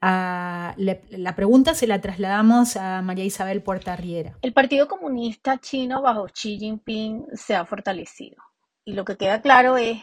Ah, 0.00 0.74
la 0.76 1.36
pregunta 1.36 1.74
se 1.74 1.86
la 1.86 2.00
trasladamos 2.00 2.76
a 2.76 3.02
María 3.02 3.24
Isabel 3.24 3.62
Riera. 3.98 4.36
El 4.42 4.52
Partido 4.52 4.88
Comunista 4.88 5.58
Chino 5.58 6.02
bajo 6.02 6.26
Xi 6.26 6.58
Jinping 6.58 7.26
se 7.34 7.54
ha 7.54 7.64
fortalecido 7.64 8.36
y 8.84 8.94
lo 8.94 9.04
que 9.04 9.16
queda 9.16 9.42
claro 9.42 9.76
es 9.76 9.98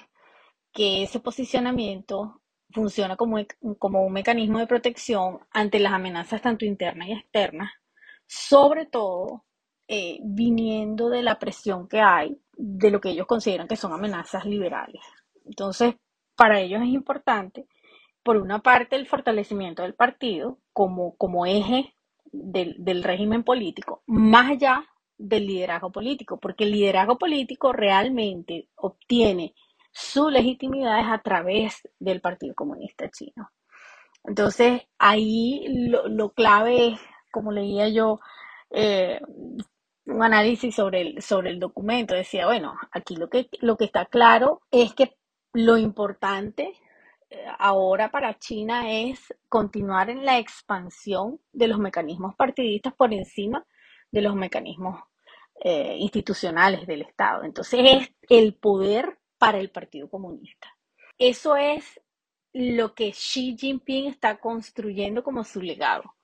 que 0.73 1.03
ese 1.03 1.19
posicionamiento 1.19 2.41
funciona 2.71 3.15
como, 3.15 3.37
como 3.77 4.05
un 4.05 4.13
mecanismo 4.13 4.59
de 4.59 4.67
protección 4.67 5.39
ante 5.51 5.79
las 5.79 5.93
amenazas 5.93 6.41
tanto 6.41 6.65
internas 6.65 7.09
y 7.09 7.13
externas 7.13 7.71
sobre 8.29 8.85
todo 8.85 9.43
eh, 9.87 10.19
viniendo 10.21 11.09
de 11.09 11.23
la 11.23 11.39
presión 11.39 11.87
que 11.87 11.99
hay 11.99 12.39
de 12.55 12.91
lo 12.91 13.01
que 13.01 13.09
ellos 13.09 13.25
consideran 13.25 13.67
que 13.67 13.75
son 13.75 13.91
amenazas 13.91 14.45
liberales. 14.45 15.01
Entonces, 15.45 15.95
para 16.35 16.59
ellos 16.59 16.83
es 16.83 16.89
importante, 16.89 17.65
por 18.21 18.37
una 18.37 18.59
parte, 18.59 18.95
el 18.95 19.07
fortalecimiento 19.07 19.81
del 19.81 19.95
partido 19.95 20.59
como, 20.73 21.15
como 21.15 21.47
eje 21.47 21.95
del, 22.31 22.75
del 22.77 23.01
régimen 23.03 23.43
político, 23.43 24.03
más 24.05 24.51
allá 24.51 24.85
del 25.17 25.47
liderazgo 25.47 25.91
político, 25.91 26.39
porque 26.39 26.65
el 26.65 26.71
liderazgo 26.71 27.17
político 27.17 27.73
realmente 27.73 28.69
obtiene 28.75 29.55
su 29.91 30.29
legitimidad 30.29 31.11
a 31.11 31.19
través 31.23 31.81
del 31.97 32.21
Partido 32.21 32.53
Comunista 32.53 33.09
Chino. 33.09 33.49
Entonces, 34.23 34.83
ahí 34.99 35.65
lo, 35.67 36.07
lo 36.07 36.31
clave 36.33 36.89
es 36.89 36.99
como 37.31 37.51
leía 37.51 37.89
yo 37.89 38.19
eh, 38.71 39.19
un 40.05 40.23
análisis 40.23 40.75
sobre 40.75 41.01
el, 41.01 41.21
sobre 41.21 41.51
el 41.51 41.59
documento, 41.59 42.15
decía, 42.15 42.45
bueno, 42.45 42.75
aquí 42.91 43.15
lo 43.15 43.29
que, 43.29 43.49
lo 43.61 43.77
que 43.77 43.85
está 43.85 44.05
claro 44.05 44.61
es 44.71 44.93
que 44.93 45.15
lo 45.53 45.77
importante 45.77 46.73
eh, 47.29 47.45
ahora 47.59 48.09
para 48.11 48.37
China 48.39 48.91
es 48.91 49.33
continuar 49.47 50.09
en 50.09 50.25
la 50.25 50.39
expansión 50.39 51.39
de 51.51 51.67
los 51.67 51.79
mecanismos 51.79 52.35
partidistas 52.35 52.93
por 52.93 53.13
encima 53.13 53.65
de 54.11 54.21
los 54.21 54.35
mecanismos 54.35 55.03
eh, 55.63 55.95
institucionales 55.99 56.87
del 56.87 57.03
Estado. 57.03 57.43
Entonces 57.43 57.79
es 57.83 58.11
el 58.29 58.55
poder 58.55 59.19
para 59.37 59.59
el 59.59 59.69
Partido 59.69 60.09
Comunista. 60.09 60.75
Eso 61.17 61.55
es 61.55 61.99
lo 62.53 62.95
que 62.95 63.11
Xi 63.11 63.55
Jinping 63.57 64.07
está 64.07 64.39
construyendo 64.39 65.23
como 65.23 65.43
su 65.43 65.61
legado 65.61 66.15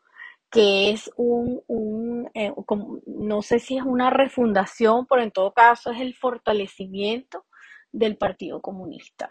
que 0.55 0.91
es 0.91 1.12
un, 1.17 2.31
eh, 2.33 2.53
no 3.07 3.41
sé 3.41 3.59
si 3.59 3.77
es 3.77 3.83
una 3.83 4.09
refundación, 4.09 5.05
pero 5.05 5.21
en 5.21 5.31
todo 5.31 5.53
caso 5.53 5.91
es 5.91 6.00
el 6.00 6.15
fortalecimiento 6.15 7.45
del 7.91 8.15
Partido 8.15 8.62
Comunista 8.62 9.29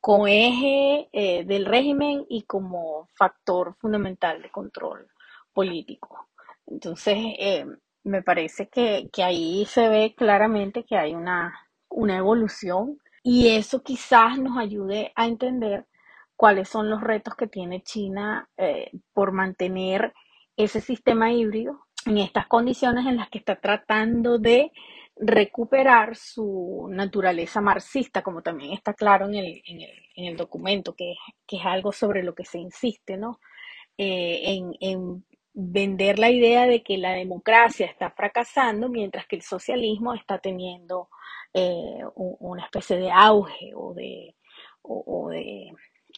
como 0.00 0.28
eje 0.28 1.10
eh, 1.12 1.44
del 1.44 1.66
régimen 1.66 2.24
y 2.28 2.44
como 2.44 3.08
factor 3.14 3.74
fundamental 3.80 4.40
de 4.40 4.50
control 4.50 5.08
político. 5.52 6.28
Entonces, 6.66 7.16
eh, 7.38 7.66
me 8.04 8.22
parece 8.22 8.68
que, 8.70 9.10
ahí 9.22 9.66
se 9.66 9.88
ve 9.88 10.14
claramente 10.16 10.84
que 10.84 10.96
hay 10.96 11.14
una, 11.14 11.52
una 11.90 12.16
evolución 12.16 12.98
y 13.22 13.48
eso 13.48 13.82
quizás 13.82 14.38
nos 14.38 14.56
ayude 14.56 15.12
a 15.16 15.26
entender 15.26 15.86
cuáles 16.34 16.68
son 16.70 16.88
los 16.88 17.02
retos 17.02 17.34
que 17.34 17.48
tiene 17.48 17.82
China 17.82 18.48
por 19.12 19.32
mantener 19.32 20.14
ese 20.64 20.80
sistema 20.80 21.32
híbrido 21.32 21.86
en 22.06 22.18
estas 22.18 22.46
condiciones 22.46 23.06
en 23.06 23.16
las 23.16 23.28
que 23.28 23.38
está 23.38 23.60
tratando 23.60 24.38
de 24.38 24.72
recuperar 25.16 26.16
su 26.16 26.88
naturaleza 26.90 27.60
marxista, 27.60 28.22
como 28.22 28.42
también 28.42 28.72
está 28.72 28.94
claro 28.94 29.26
en 29.28 29.34
el, 29.34 30.36
documento, 30.36 30.94
que, 30.94 31.14
es 31.48 31.64
algo 31.64 31.92
sobre 31.92 32.22
lo 32.22 32.34
que 32.34 32.44
se 32.44 32.58
insiste, 32.58 33.16
¿no? 33.16 33.38
Eh, 33.98 34.60
en, 34.80 35.24
vender 35.52 36.18
la 36.20 36.30
idea 36.30 36.66
de 36.66 36.82
que 36.82 36.96
la 36.96 37.12
democracia 37.12 37.84
está 37.84 38.10
fracasando 38.12 38.88
mientras 38.88 39.26
que 39.26 39.36
el 39.36 39.42
socialismo 39.42 40.14
está 40.14 40.38
teniendo 40.38 41.08
eh, 41.52 41.98
una 42.14 42.64
especie 42.64 42.96
de 42.96 43.10
auge 43.10 43.72
o 43.74 43.92
de, 43.92 44.36
de 44.84 45.72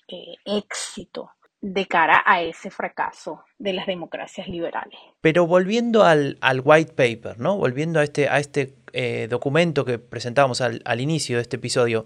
eh, 0.09 0.35
éxito 0.45 1.31
de 1.63 1.87
cara 1.87 2.23
a 2.27 2.43
ese 2.43 2.71
fracaso 2.71 3.45
de 3.59 3.73
las 3.73 3.87
democracias 3.87 4.49
liberales. 4.49 4.99
Pero 5.21 5.47
volviendo 5.47 6.03
al, 6.03 6.37
white 6.65 6.93
paper, 6.93 7.39
¿no? 7.39 7.57
Volviendo 7.57 8.01
a 8.01 8.05
este, 8.05 8.29
a 8.29 8.41
este 8.41 8.75
eh, 8.93 9.29
documento 9.31 9.85
que 9.85 10.01
presentábamos 10.01 10.61
al, 10.61 11.01
inicio 11.01 11.37
de 11.37 11.43
este 11.43 11.57
episodio, 11.57 12.05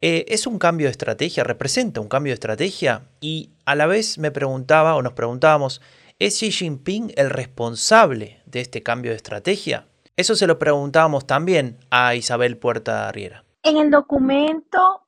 eh, 0.00 0.24
¿es 0.28 0.46
un 0.46 0.60
cambio 0.60 0.86
de 0.86 0.92
estrategia? 0.92 1.42
¿Representa 1.42 2.00
un 2.00 2.08
cambio 2.08 2.30
de 2.30 2.34
estrategia? 2.34 3.02
Y 3.20 3.50
a 3.66 3.74
la 3.74 3.86
vez 3.86 4.16
me 4.18 4.30
preguntaba 4.30 4.94
o 4.94 5.02
nos 5.02 5.14
preguntábamos, 5.14 5.82
¿es 6.20 6.38
Xi 6.38 6.52
Jinping 6.52 7.12
el 7.16 7.30
responsable 7.30 8.42
de 8.46 8.60
este 8.60 8.84
cambio 8.84 9.10
de 9.10 9.16
estrategia? 9.16 9.86
Eso 10.16 10.36
se 10.36 10.46
lo 10.46 10.60
preguntábamos 10.60 11.26
también 11.26 11.78
a 11.90 12.14
Isabel 12.14 12.56
Puerta 12.58 13.10
Riera. 13.10 13.44
En 13.64 13.76
el 13.76 13.90
documento 13.90 15.02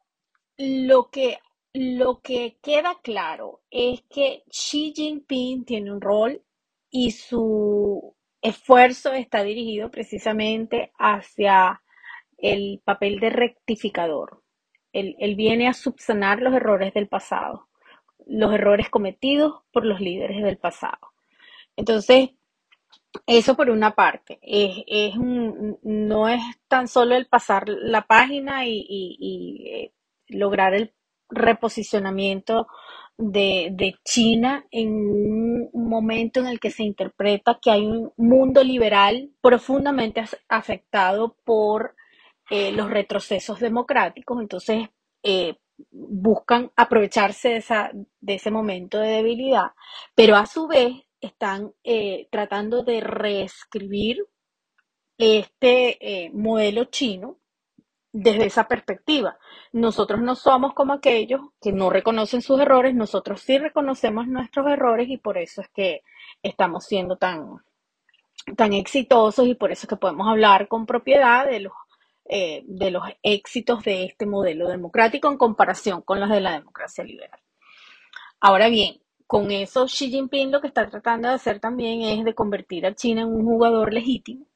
lo 0.58 1.10
que 1.10 1.38
lo 1.76 2.20
que 2.22 2.58
queda 2.62 2.98
claro 3.02 3.60
es 3.70 4.02
que 4.08 4.44
Xi 4.48 4.94
Jinping 4.96 5.64
tiene 5.64 5.92
un 5.92 6.00
rol 6.00 6.42
y 6.90 7.10
su 7.10 8.16
esfuerzo 8.40 9.12
está 9.12 9.42
dirigido 9.42 9.90
precisamente 9.90 10.92
hacia 10.98 11.82
el 12.38 12.80
papel 12.84 13.20
de 13.20 13.30
rectificador. 13.30 14.42
Él, 14.92 15.34
viene 15.36 15.68
a 15.68 15.74
subsanar 15.74 16.40
los 16.40 16.54
errores 16.54 16.94
del 16.94 17.08
pasado, 17.08 17.68
los 18.26 18.54
errores 18.54 18.88
cometidos 18.88 19.62
por 19.70 19.84
los 19.84 20.00
líderes 20.00 20.42
del 20.42 20.56
pasado. 20.56 21.12
Entonces, 21.76 22.30
eso 23.26 23.54
por 23.54 23.68
una 23.68 23.94
parte, 23.94 24.38
es, 24.40 25.14
no 25.18 26.28
es 26.28 26.40
tan 26.68 26.88
solo 26.88 27.14
el 27.14 27.26
pasar 27.26 27.68
la 27.68 28.06
página 28.06 28.66
y, 28.66 29.68
eh, 29.70 29.92
lograr 30.28 30.72
el 30.74 30.94
reposicionamiento 31.28 32.66
de, 33.18 33.94
China 34.04 34.66
en 34.70 34.90
un 34.90 35.70
momento 35.72 36.40
en 36.40 36.46
el 36.46 36.60
que 36.60 36.70
se 36.70 36.84
interpreta 36.84 37.58
que 37.60 37.70
hay 37.70 37.86
un 37.86 38.12
mundo 38.16 38.62
liberal 38.62 39.30
profundamente 39.40 40.22
afectado 40.48 41.36
por 41.44 41.94
eh, 42.50 42.72
los 42.72 42.90
retrocesos 42.90 43.60
democráticos. 43.60 44.40
Entonces, 44.40 44.88
eh, 45.22 45.56
buscan 45.90 46.70
aprovecharse 46.76 47.50
de, 47.50 47.56
esa, 47.56 47.90
de 48.20 48.34
ese 48.34 48.50
momento 48.50 48.98
de 48.98 49.08
debilidad, 49.08 49.72
pero 50.14 50.36
a 50.36 50.46
su 50.46 50.66
vez 50.66 50.94
están 51.20 51.72
eh, 51.84 52.28
tratando 52.30 52.82
de 52.82 53.00
reescribir 53.00 54.24
este 55.18 56.30
modelo 56.34 56.84
chino 56.84 57.38
desde 58.18 58.46
esa 58.46 58.66
perspectiva. 58.66 59.36
Nosotros 59.72 60.20
no 60.22 60.34
somos 60.36 60.72
como 60.72 60.94
aquellos 60.94 61.42
que 61.60 61.70
no 61.70 61.90
reconocen 61.90 62.40
sus 62.40 62.58
errores, 62.58 62.94
nosotros 62.94 63.42
sí 63.42 63.58
reconocemos 63.58 64.26
nuestros 64.26 64.66
errores 64.68 65.08
y 65.10 65.18
por 65.18 65.36
eso 65.36 65.60
es 65.60 65.68
que 65.68 66.02
estamos 66.42 66.86
siendo 66.86 67.16
tan, 67.16 67.58
tan 68.56 68.72
exitosos 68.72 69.46
y 69.46 69.54
por 69.54 69.70
eso 69.70 69.82
es 69.82 69.88
que 69.90 69.96
podemos 69.96 70.26
hablar 70.28 70.66
con 70.66 70.86
propiedad 70.86 71.46
de 71.46 71.60
los, 71.60 71.74
eh, 72.24 72.62
de 72.66 72.90
los 72.90 73.02
éxitos 73.22 73.84
de 73.84 74.04
este 74.04 74.24
modelo 74.24 74.66
democrático 74.68 75.28
en 75.28 75.36
comparación 75.36 76.00
con 76.00 76.18
los 76.18 76.30
de 76.30 76.40
la 76.40 76.52
democracia 76.52 77.04
liberal. 77.04 77.40
Ahora 78.40 78.68
bien, 78.68 78.98
con 79.26 79.50
eso 79.50 79.86
Xi 79.86 80.08
Jinping 80.08 80.50
lo 80.50 80.62
que 80.62 80.68
está 80.68 80.88
tratando 80.88 81.28
de 81.28 81.34
hacer 81.34 81.60
también 81.60 82.00
es 82.00 82.24
de 82.24 82.34
convertir 82.34 82.86
a 82.86 82.94
China 82.94 83.22
en 83.22 83.28
un 83.28 83.44
jugador 83.44 83.92
legítimo 83.92 84.46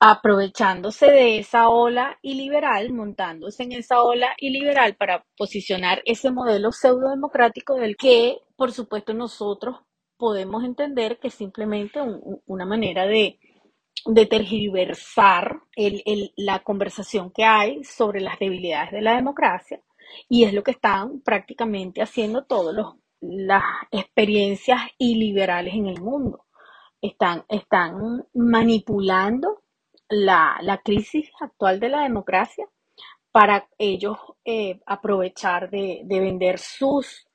aprovechándose 0.00 1.06
de 1.06 1.38
esa 1.38 1.68
ola 1.68 2.18
iliberal, 2.22 2.92
montándose 2.92 3.62
en 3.62 3.72
esa 3.72 4.02
ola 4.02 4.34
iliberal 4.38 4.96
para 4.96 5.24
posicionar 5.36 6.02
ese 6.04 6.30
modelo 6.30 6.72
pseudo 6.72 7.10
democrático 7.10 7.74
del 7.76 7.96
que, 7.96 8.38
por 8.56 8.72
supuesto, 8.72 9.14
nosotros 9.14 9.76
podemos 10.16 10.64
entender 10.64 11.18
que 11.18 11.28
es 11.28 11.34
simplemente 11.34 12.00
una 12.46 12.64
manera 12.64 13.06
de, 13.06 13.38
tergiversar 14.28 15.60
la 16.36 16.62
conversación 16.64 17.30
que 17.30 17.44
hay 17.44 17.84
sobre 17.84 18.20
las 18.20 18.38
debilidades 18.38 18.90
de 18.90 19.02
la 19.02 19.14
democracia 19.14 19.80
y 20.28 20.44
es 20.44 20.52
lo 20.52 20.62
que 20.62 20.72
están 20.72 21.20
prácticamente 21.20 22.02
haciendo 22.02 22.44
todas 22.44 22.94
las 23.20 23.62
experiencias 23.90 24.80
iliberales 24.98 25.74
en 25.74 25.86
el 25.86 26.00
mundo. 26.00 26.46
Están, 27.00 27.44
están 27.48 28.26
manipulando 28.34 29.61
la, 30.12 30.80
crisis 30.84 31.30
actual 31.40 31.80
de 31.80 31.88
la 31.88 32.02
democracia 32.02 32.66
para 33.32 33.66
ellos 33.78 34.18
eh, 34.44 34.80
aprovechar 34.86 35.70
de, 35.70 36.04
vender 36.06 36.58
sus 36.58 37.26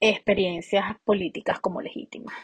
experiencias 0.00 0.84
políticas 1.04 1.60
como 1.60 1.80
legítimas. 1.80 2.34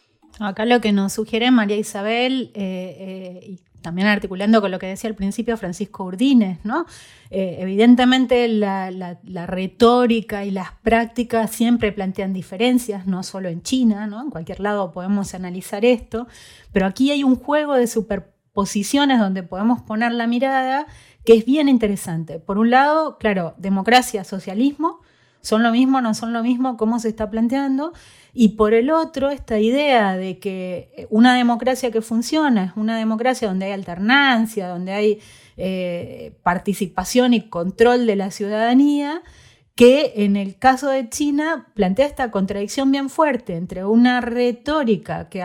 Acá 0.41 0.65
lo 0.65 0.81
que 0.81 0.93
nos 0.93 1.13
sugiere 1.13 1.51
María 1.51 1.77
Isabel, 1.77 2.53
eh, 2.55 2.97
eh, 2.99 3.47
y 3.47 3.61
también 3.83 4.09
articulando 4.09 4.63
con 4.63 4.71
lo 4.71 4.79
que 4.79 4.87
decía 4.87 5.11
al 5.11 5.17
principio 5.17 5.59
Francisco 5.59 6.05
Urdines, 6.05 6.65
¿no? 6.65 6.87
evidentemente 7.31 8.47
la, 8.47 8.91
la, 8.91 9.47
retórica 9.47 10.45
y 10.45 10.51
las 10.51 10.73
prácticas 10.83 11.51
siempre 11.51 11.91
plantean 11.91 12.33
diferencias, 12.33 13.07
no 13.07 13.23
solo 13.23 13.49
en 13.49 13.63
China, 13.63 14.07
¿no? 14.07 14.23
en 14.23 14.31
cualquier 14.31 14.61
lado 14.61 14.93
podemos 14.93 15.35
analizar 15.35 15.85
esto, 15.85 16.29
pero 16.73 16.87
aquí 16.87 17.11
hay 17.11 17.25
un 17.25 17.37
juego 17.37 17.75
de 17.75 17.87
superposiciones 18.53 19.19
donde 19.19 19.43
podemos 19.43 19.81
poner 19.81 20.13
la 20.13 20.27
mirada 20.27 20.87
que 21.25 21.35
es 21.35 21.47
bien 21.47 21.69
interesante. 21.69 22.39
Por 22.39 22.59
un 22.59 22.71
lado, 22.71 23.17
claro, 23.19 23.55
democracia, 23.57 24.25
socialismo, 24.25 25.01
son 25.41 25.63
lo 25.63 25.73
mismo, 25.73 26.01
no 26.01 26.15
son 26.15 26.33
lo 26.33 26.43
mismo, 26.43 26.77
cómo 26.77 26.99
se 26.99 27.09
está 27.09 27.31
planteando. 27.31 27.93
Y 28.35 28.51
por 28.51 28.75
el 28.75 28.91
otro, 28.91 29.31
esta 29.31 29.59
idea 29.59 30.17
de 30.17 30.39
que 30.39 31.07
una 31.11 31.35
democracia 31.35 31.91
que 31.91 32.03
funciona 32.03 32.65
es 32.65 32.73
una 32.77 32.99
democracia 32.99 33.49
donde 33.49 33.67
hay 33.67 33.73
alternancia, 33.73 34.69
donde 34.69 34.93
hay 34.93 35.21
eh, 35.57 36.39
participación 36.43 37.35
y 37.35 37.49
control 37.49 38.07
de 38.07 38.17
la 38.17 38.31
ciudadanía, 38.31 39.23
que 39.75 40.13
en 40.17 40.37
el 40.37 40.59
caso 40.59 40.91
de 40.91 41.09
China 41.09 41.69
plantea 41.75 42.07
esta 42.07 42.31
contradicción 42.31 42.91
bien 42.93 43.09
fuerte 43.09 43.57
entre 43.57 43.85
una 43.85 44.21
retórica 44.21 45.29
que 45.29 45.43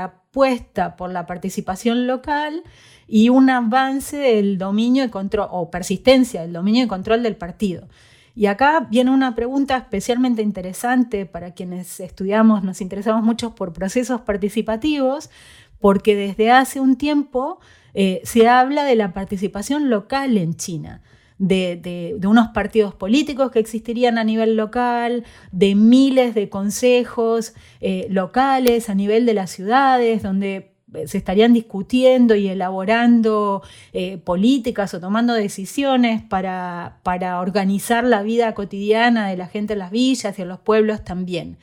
por 0.98 1.12
la 1.12 1.26
participación 1.26 2.08
local 2.08 2.64
y 3.08 3.30
un 3.30 3.50
avance 3.50 4.18
del 4.18 4.58
dominio 4.58 5.04
y 5.04 5.10
control, 5.10 5.48
o 5.52 5.72
persistencia 5.72 6.42
del 6.42 6.54
dominio 6.54 6.84
y 6.84 6.88
control 6.88 7.24
del 7.24 7.36
partido. 7.36 7.88
Y 8.36 8.46
acá 8.46 8.88
viene 8.92 9.10
una 9.10 9.34
pregunta 9.34 9.78
especialmente 9.78 10.44
interesante 10.44 11.26
para 11.26 11.52
quienes 11.52 12.00
estudiamos, 12.00 12.64
nos 12.64 12.82
interesamos 12.82 13.24
mucho 13.24 13.56
por 13.56 13.74
procesos 13.74 14.22
participativos, 14.22 15.32
porque 15.80 16.16
desde 16.16 16.52
hace 16.52 16.80
un 16.80 16.98
tiempo 16.98 17.60
eh, 17.96 18.22
se 18.24 18.48
habla 18.48 18.84
de 18.84 18.96
la 18.96 19.14
participación 19.14 19.90
local 19.90 20.38
en 20.38 20.56
China. 20.56 21.02
De, 21.40 22.18
unos 22.26 22.48
partidos 22.48 22.96
políticos 22.96 23.52
que 23.52 23.60
existirían 23.60 24.18
a 24.18 24.24
nivel 24.24 24.56
local, 24.56 25.24
de 25.52 25.76
miles 25.76 26.34
de 26.34 26.50
consejos 26.50 27.54
eh, 27.80 28.08
locales 28.10 28.90
a 28.90 28.96
nivel 28.96 29.26
de 29.28 29.36
las 29.36 29.52
ciudades, 29.52 30.24
donde 30.24 30.78
se 31.06 31.18
estarían 31.18 31.54
discutiendo 31.54 32.36
y 32.36 32.48
elaborando 32.48 33.62
eh, 33.92 34.18
políticas 34.18 34.94
o 34.94 35.00
tomando 35.00 35.34
decisiones 35.34 36.22
para, 36.22 37.00
para, 37.04 37.42
organizar 37.42 38.04
la 38.06 38.24
vida 38.24 38.54
cotidiana 38.54 39.28
de 39.28 39.38
la 39.38 39.48
gente 39.48 39.74
en 39.74 39.80
las 39.80 39.92
villas 39.92 40.40
y 40.40 40.42
en 40.42 40.48
los 40.48 40.60
pueblos 40.60 41.04
también. 41.04 41.58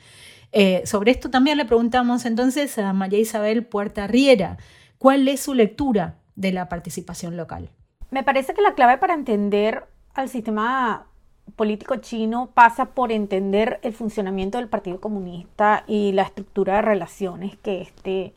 Eh, 0.51 0.83
sobre 0.85 1.11
esto 1.11 1.29
también 1.29 1.57
le 1.57 1.65
preguntamos 1.65 2.25
entonces 2.25 2.77
a 2.77 2.93
María 2.93 3.19
Isabel 3.19 3.65
Puerta 3.65 4.07
Riera, 4.07 4.57
¿cuál 4.99 5.27
es 5.27 5.41
su 5.41 5.53
lectura 5.53 6.19
de 6.35 6.51
la 6.51 6.69
participación 6.69 7.35
local? 7.35 7.71
Me 8.11 8.23
parece 8.23 8.53
que 8.53 8.61
la 8.61 8.75
clave 8.75 8.97
para 8.97 9.13
entender 9.13 9.87
al 10.13 10.29
sistema 10.29 11.07
político 11.55 11.97
chino 11.97 12.49
pasa 12.53 12.85
por 12.85 13.11
entender 13.11 13.79
el 13.83 13.93
funcionamiento 13.93 14.57
del 14.57 14.67
Partido 14.67 14.99
Comunista 14.99 15.83
y 15.87 16.11
la 16.11 16.23
estructura 16.23 16.75
de 16.75 16.81
relaciones 16.81 17.57
que 17.57 17.81
este 17.81 18.33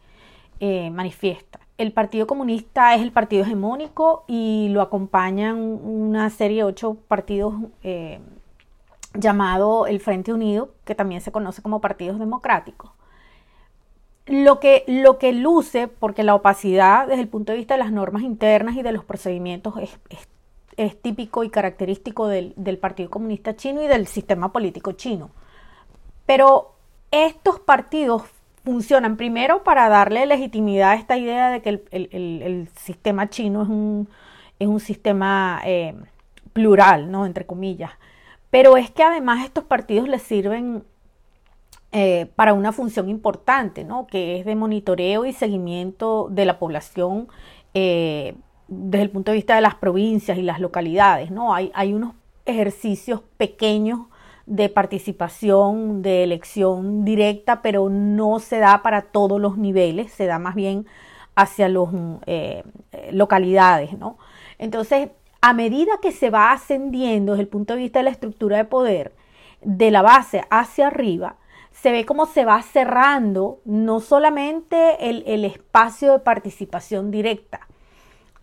eh, 0.61 0.91
manifiesta. 0.91 1.61
El 1.79 1.93
Partido 1.93 2.27
Comunista 2.27 2.95
es 2.95 3.03
el 3.03 3.13
partido 3.13 3.45
hegemónico 3.45 4.25
y 4.27 4.69
lo 4.71 4.83
acompañan 4.83 5.59
una 5.59 6.29
serie 6.31 6.59
de 6.59 6.65
ocho 6.65 6.97
partidos 7.07 7.55
eh, 7.83 8.19
llamado 9.15 9.87
el 9.87 10.01
Frente 10.01 10.33
Unido, 10.33 10.71
que 10.85 10.97
también 10.97 11.21
se 11.21 11.31
conoce 11.31 11.63
como 11.63 11.81
partidos 11.81 12.19
democráticos. 12.19 12.91
Lo 14.29 14.61
que, 14.61 14.85
lo 14.87 15.19
que 15.19 15.33
luce, 15.33 15.89
porque 15.89 16.23
la 16.23 16.35
opacidad 16.35 17.09
desde 17.09 17.23
el 17.23 17.29
punto 17.29 17.53
de 17.53 17.59
vista 17.59 17.75
de 17.75 17.81
las 17.81 17.93
normas 17.93 18.23
internas 18.23 18.77
y 18.77 18.83
de 18.83 18.93
los 18.93 19.05
procedimientos 19.05 19.75
es, 19.79 20.97
típico 21.03 21.43
y 21.43 21.51
característico 21.51 22.29
del, 22.29 22.53
del 22.57 22.79
Partido 22.79 23.11
Comunista 23.11 23.57
chino 23.57 23.83
y 23.83 23.89
del 23.89 24.07
sistema 24.07 24.53
político 24.53 24.93
chino. 24.93 25.31
Pero 26.27 26.75
estos 27.11 27.59
partidos 27.59 28.23
funcionan 28.69 29.17
primero 29.17 29.65
para 29.65 29.89
darle 29.89 30.27
legitimidad 30.27 30.91
a 30.91 30.95
esta 30.97 31.17
idea 31.17 31.49
de 31.49 31.63
que 31.63 31.71
el, 31.91 32.69
sistema 32.77 33.31
chino 33.31 33.63
es 33.63 33.69
un, 33.69 34.09
es 34.59 34.69
un 34.69 34.79
sistema 34.79 35.63
eh, 35.65 35.95
plural, 36.53 37.11
¿no? 37.11 37.25
Entre 37.25 37.47
comillas. 37.47 37.93
Pero 38.51 38.77
es 38.77 38.91
que 38.91 39.03
además 39.03 39.45
estos 39.45 39.65
partidos 39.65 40.09
les 40.09 40.23
sirven 40.23 40.85
eh, 41.91 42.31
para 42.37 42.53
una 42.53 42.73
función 42.73 43.09
importante, 43.09 43.83
¿no? 43.83 44.07
que 44.07 44.39
es 44.39 44.45
de 44.45 44.55
monitoreo 44.55 45.25
y 45.25 45.33
seguimiento 45.33 46.29
de 46.31 46.45
la 46.45 46.59
población 46.59 47.29
eh, 47.73 48.35
desde 48.69 49.05
el 49.05 49.11
punto 49.11 49.31
de 49.31 49.37
vista 49.37 49.55
de 49.55 49.63
las 49.63 49.75
provincias 49.75 50.37
y 50.37 50.43
las 50.43 50.61
localidades. 50.61 51.31
¿no? 51.31 51.55
Hay, 51.55 51.71
hay 51.75 51.95
unos 51.95 52.15
ejercicios 52.45 53.23
pequeños 53.39 54.01
de 54.45 54.69
participación, 54.69 56.03
de 56.03 56.25
elección 56.25 57.05
directa, 57.07 57.63
pero 57.63 57.89
no 57.89 58.39
se 58.39 58.59
da 58.59 58.83
para 58.83 59.03
todos 59.03 59.41
los 59.41 59.57
niveles, 59.57 60.13
se 60.13 60.27
da 60.27 60.39
más 60.39 60.55
bien 60.55 60.87
hacia 61.37 61.71
las 61.71 61.89
eh, 62.27 62.65
localidades. 63.13 63.97
¿no? 63.97 64.19
Entonces, 64.59 65.11
a 65.41 65.53
medida 65.55 65.93
que 66.03 66.13
se 66.13 66.29
va 66.31 66.53
ascendiendo 66.53 67.33
desde 67.33 67.43
el 67.43 67.49
punto 67.49 67.75
de 67.75 67.81
vista 67.81 68.01
de 68.01 68.05
la 68.05 68.11
estructura 68.11 68.59
de 68.59 68.65
poder, 68.65 69.13
de 69.63 69.91
la 69.91 70.03
base 70.03 70.45
hacia 70.51 70.89
arriba, 70.89 71.37
se 71.81 71.93
ve 71.93 72.05
cómo 72.05 72.27
se 72.27 72.45
va 72.45 72.61
cerrando 72.63 73.61
no 73.65 74.01
solamente 74.01 75.09
el, 75.09 75.45
espacio 75.45 76.13
de 76.13 76.19
participación 76.19 77.11
directa, 77.11 77.69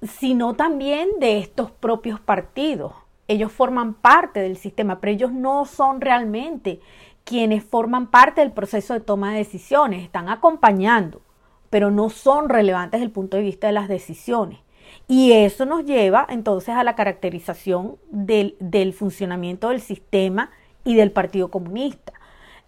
sino 0.02 0.54
también 0.54 1.10
de 1.20 1.40
estos 1.40 1.72
propios 1.72 2.20
partidos. 2.22 2.94
Ellos 3.28 3.52
forman 3.52 3.94
parte 3.94 4.40
del 4.40 4.56
sistema, 4.56 5.00
pero 5.00 5.12
ellos 5.12 5.32
no 5.34 5.66
son 5.66 6.00
realmente 6.00 6.80
quienes 7.26 7.64
forman 7.64 8.08
parte 8.08 8.40
del 8.40 8.52
proceso 8.52 8.94
de 8.94 9.02
toma 9.02 9.32
de 9.32 9.40
decisiones, 9.40 10.04
están 10.04 10.30
acompañando, 10.30 11.22
pero 11.70 11.92
no 11.92 12.10
son 12.10 12.48
relevantes 12.48 13.00
desde 13.00 13.08
el 13.08 13.12
punto 13.12 13.36
de 13.36 13.44
vista 13.44 13.68
de 13.68 13.74
las 13.74 13.90
decisiones. 13.90 14.60
Y 15.08 15.34
eso 15.34 15.66
nos 15.66 15.84
lleva 15.84 16.26
entonces 16.30 16.76
a 16.76 16.84
la 16.86 16.96
caracterización 16.96 17.98
del, 18.12 18.56
del 18.60 18.94
funcionamiento 18.94 19.70
del 19.70 19.82
sistema 19.82 20.52
y 20.86 20.96
del 20.96 21.12
Partido 21.12 21.50
Comunista 21.50 22.14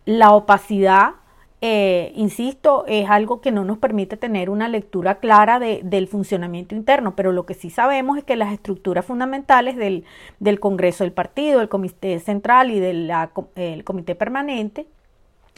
la 0.08 0.32
opacidad, 0.32 1.15
eh, 1.60 2.13
insisto, 2.15 2.86
es 2.88 3.10
algo 3.10 3.41
que 3.41 3.52
no 3.52 3.65
nos 3.65 3.78
permite 3.78 4.15
tener 4.15 4.50
una 4.50 4.70
lectura 4.70 5.15
clara 5.15 5.60
del 5.60 6.08
funcionamiento 6.08 6.76
interno, 6.76 7.13
pero 7.13 7.34
lo 7.34 7.46
que 7.46 7.54
sí 7.54 7.70
sabemos 7.70 8.17
es 8.17 8.24
que 8.24 8.38
las 8.38 8.54
estructuras 8.54 9.06
fundamentales 9.06 9.76
del, 9.76 10.06
Congreso 10.62 11.04
del 11.04 11.12
Partido, 11.12 11.60
del 11.60 11.67
Comité 11.67 12.20
Central 12.22 12.72
y 12.72 12.80
del 12.80 13.12
Comité 13.84 14.15
Permanente, 14.15 14.88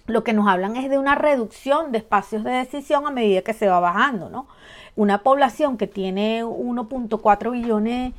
lo 0.07 0.23
que 0.23 0.33
nos 0.33 0.47
hablan 0.47 0.77
es 0.77 0.89
de 0.89 0.97
una 0.97 1.13
reducción 1.13 1.91
de 1.91 1.99
espacios 1.99 2.43
de 2.43 2.49
decisión 2.49 3.05
a 3.05 3.11
medida 3.11 3.43
que 3.43 3.53
se 3.53 3.67
va 3.67 3.79
bajando, 3.79 4.29
¿no? 4.29 4.47
Una 4.95 5.21
población 5.21 5.77
que 5.77 5.85
tiene 5.85 6.43
1.4 6.43 7.51
billones 7.51 8.13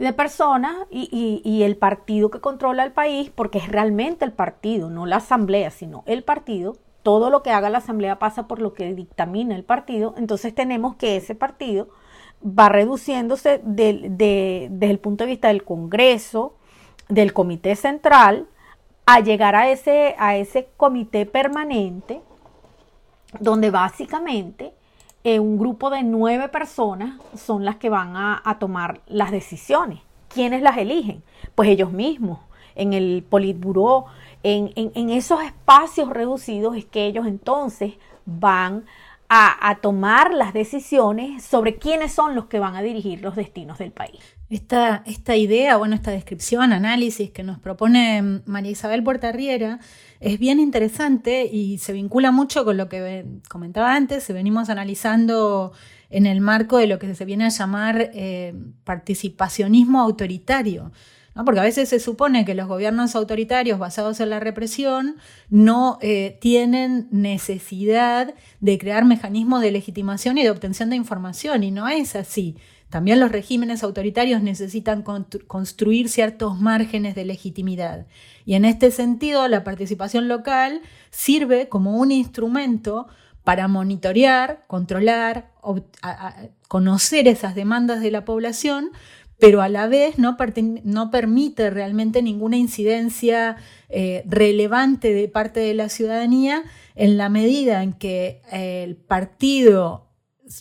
de 0.00 0.14
personas 0.14 0.74
y, 0.90 1.62
el 1.62 1.76
partido 1.76 2.30
que 2.30 2.40
controla 2.40 2.84
el 2.84 2.92
país, 2.92 3.30
porque 3.34 3.58
es 3.58 3.68
realmente 3.68 4.24
el 4.24 4.32
partido, 4.32 4.88
no 4.88 5.04
la 5.04 5.16
asamblea, 5.16 5.70
sino 5.70 6.04
el 6.06 6.24
partido, 6.24 6.76
todo 7.02 7.28
lo 7.28 7.42
que 7.42 7.50
haga 7.50 7.68
la 7.68 7.78
asamblea 7.78 8.18
pasa 8.18 8.48
por 8.48 8.60
lo 8.60 8.72
que 8.72 8.94
dictamina 8.94 9.54
el 9.54 9.62
partido, 9.62 10.14
entonces 10.16 10.54
tenemos 10.54 10.96
que 10.96 11.16
ese 11.16 11.34
partido 11.34 11.88
va 12.42 12.70
reduciéndose 12.70 13.60
desde 13.62 14.90
el 14.90 14.98
punto 15.00 15.24
de 15.24 15.30
vista 15.30 15.48
del 15.48 15.64
Congreso, 15.64 16.54
del 17.10 17.34
Comité 17.34 17.76
Central, 17.76 18.46
a 19.04 19.20
llegar 19.20 19.54
a 19.54 19.70
ese, 19.70 20.14
a 20.18 20.36
ese 20.36 20.70
comité 20.78 21.26
permanente, 21.26 22.22
donde 23.38 23.70
básicamente 23.70 24.72
eh, 25.22 25.38
un 25.38 25.58
grupo 25.58 25.90
de 25.90 26.02
nueve 26.02 26.48
personas 26.48 27.20
son 27.36 27.64
las 27.64 27.76
que 27.76 27.90
van 27.90 28.16
a, 28.16 28.56
tomar 28.58 29.00
las 29.06 29.30
decisiones. 29.30 30.00
¿Quiénes 30.28 30.62
las 30.62 30.78
eligen? 30.78 31.22
Pues 31.54 31.68
ellos 31.68 31.92
mismos, 31.92 32.38
en 32.74 32.92
el 32.92 33.24
Politburó, 33.28 34.06
en, 34.42 34.72
en, 34.76 35.10
esos 35.10 35.42
espacios 35.42 36.08
reducidos 36.08 36.76
es 36.76 36.86
que 36.86 37.04
ellos 37.04 37.26
entonces 37.26 37.94
van 38.24 38.84
a, 39.32 39.78
tomar 39.80 40.34
las 40.34 40.52
decisiones 40.52 41.44
sobre 41.44 41.76
quiénes 41.76 42.12
son 42.12 42.34
los 42.34 42.46
que 42.46 42.58
van 42.58 42.74
a 42.74 42.82
dirigir 42.82 43.22
los 43.22 43.36
destinos 43.36 43.78
del 43.78 43.92
país. 43.92 44.18
Esta, 44.48 45.04
esta 45.06 45.36
idea, 45.36 45.76
bueno, 45.76 45.94
esta 45.94 46.10
descripción, 46.10 46.72
análisis 46.72 47.30
que 47.30 47.44
nos 47.44 47.60
propone 47.60 48.40
María 48.44 48.72
Isabel 48.72 49.04
Puertarriera 49.04 49.78
es 50.18 50.40
bien 50.40 50.58
interesante 50.58 51.44
y 51.44 51.78
se 51.78 51.92
vincula 51.92 52.32
mucho 52.32 52.64
con 52.64 52.76
lo 52.76 52.88
que 52.88 53.24
comentaba 53.48 53.94
antes, 53.94 54.24
se 54.24 54.32
venimos 54.32 54.68
analizando 54.68 55.70
en 56.10 56.26
el 56.26 56.40
marco 56.40 56.78
de 56.78 56.88
lo 56.88 56.98
que 56.98 57.14
se 57.14 57.24
viene 57.24 57.44
a 57.44 57.50
llamar 57.50 58.10
eh, 58.12 58.52
participacionismo 58.82 60.00
autoritario. 60.00 60.90
Porque 61.34 61.60
a 61.60 61.64
veces 61.64 61.88
se 61.88 62.00
supone 62.00 62.44
que 62.44 62.54
los 62.54 62.68
gobiernos 62.68 63.14
autoritarios 63.14 63.78
basados 63.78 64.20
en 64.20 64.30
la 64.30 64.40
represión 64.40 65.16
no 65.48 65.98
eh, 66.02 66.38
tienen 66.40 67.08
necesidad 67.10 68.34
de 68.60 68.78
crear 68.78 69.04
mecanismos 69.04 69.62
de 69.62 69.70
legitimación 69.70 70.38
y 70.38 70.42
de 70.42 70.50
obtención 70.50 70.90
de 70.90 70.96
información, 70.96 71.62
y 71.62 71.70
no 71.70 71.88
es 71.88 72.16
así. 72.16 72.56
También 72.90 73.20
los 73.20 73.30
regímenes 73.30 73.84
autoritarios 73.84 74.42
necesitan 74.42 75.04
construir 75.46 76.08
ciertos 76.08 76.60
márgenes 76.60 77.14
de 77.14 77.24
legitimidad. 77.24 78.06
Y 78.44 78.54
en 78.54 78.64
este 78.64 78.90
sentido, 78.90 79.46
la 79.46 79.62
participación 79.62 80.26
local 80.26 80.80
sirve 81.10 81.68
como 81.68 81.96
un 81.96 82.10
instrumento 82.10 83.06
para 83.44 83.68
monitorear, 83.68 84.64
controlar, 84.66 85.52
conocer 86.66 87.28
esas 87.28 87.54
demandas 87.54 88.00
de 88.00 88.10
la 88.10 88.24
población, 88.24 88.90
pero 89.40 89.62
a 89.62 89.68
la 89.68 89.86
vez 89.86 90.18
no, 90.18 90.36
permite 90.36 91.70
realmente 91.70 92.22
ninguna 92.22 92.56
incidencia 92.56 93.56
eh, 93.88 94.22
relevante 94.26 95.12
de 95.12 95.28
parte 95.28 95.60
de 95.60 95.74
la 95.74 95.88
ciudadanía 95.88 96.62
en 96.94 97.16
la 97.16 97.28
medida 97.28 97.82
en 97.82 97.94
que 97.94 98.42
el 98.52 98.96
partido 98.96 100.10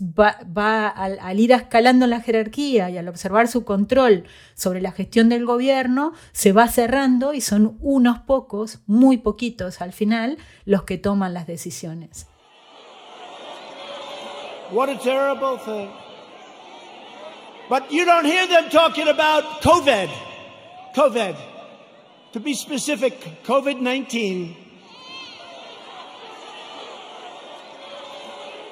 va, 0.01 0.87
al, 0.87 1.39
ir 1.39 1.51
escalando 1.51 2.07
la 2.07 2.21
jerarquía 2.21 2.89
y 2.89 2.97
al 2.97 3.07
observar 3.07 3.47
su 3.47 3.65
control 3.65 4.25
sobre 4.53 4.81
la 4.81 4.91
gestión 4.91 5.29
del 5.29 5.45
gobierno, 5.45 6.13
se 6.31 6.51
va 6.51 6.67
cerrando 6.67 7.33
y 7.33 7.41
son 7.41 7.77
unos 7.81 8.19
pocos, 8.19 8.79
muy 8.85 9.17
poquitos 9.17 9.81
al 9.81 9.93
final, 9.93 10.37
los 10.65 10.83
que 10.83 10.97
toman 10.97 11.33
las 11.33 11.47
decisiones. 11.47 12.27
What 14.71 14.89
terrible. 15.01 16.08
But 17.69 17.91
you 17.91 18.03
don't 18.03 18.25
hear 18.25 18.47
them 18.47 18.69
talking 18.71 19.07
about 19.07 19.61
COVID. 19.61 20.09
COVID. 20.95 21.37
To 22.33 22.39
be 22.39 22.55
specific, 22.55 23.43
COVID 23.43 23.79
19. 23.79 24.55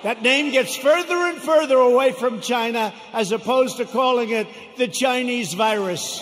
That 0.04 0.22
name 0.22 0.52
gets 0.52 0.76
further 0.76 1.16
and 1.16 1.38
further 1.38 1.78
away 1.78 2.12
from 2.12 2.42
China 2.42 2.94
as 3.14 3.32
opposed 3.32 3.78
to 3.78 3.86
calling 3.86 4.30
it 4.30 4.48
the 4.78 4.88
Chinese 4.88 5.54
virus. 5.54 6.22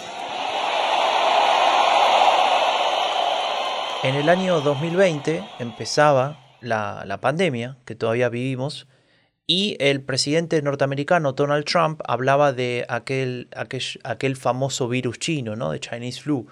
En 4.03 4.15
el 4.15 4.29
año 4.29 4.61
2020 4.61 5.43
empezaba 5.59 6.38
la, 6.61 7.03
la 7.05 7.19
pandemia 7.19 7.77
que 7.85 7.95
todavía 7.95 8.29
vivimos 8.29 8.85
y 9.47 9.77
el 9.79 10.01
presidente 10.01 10.62
norteamericano 10.62 11.34
Donald 11.34 11.65
Trump 11.65 12.01
hablaba 12.05 12.53
de 12.53 12.86
aquel, 12.89 13.47
aquel, 13.55 13.81
aquel 14.03 14.36
famoso 14.36 14.88
virus 14.88 15.19
chino, 15.19 15.55
¿no? 15.55 15.71
de 15.71 15.79
Chinese 15.79 16.21
flu 16.21 16.47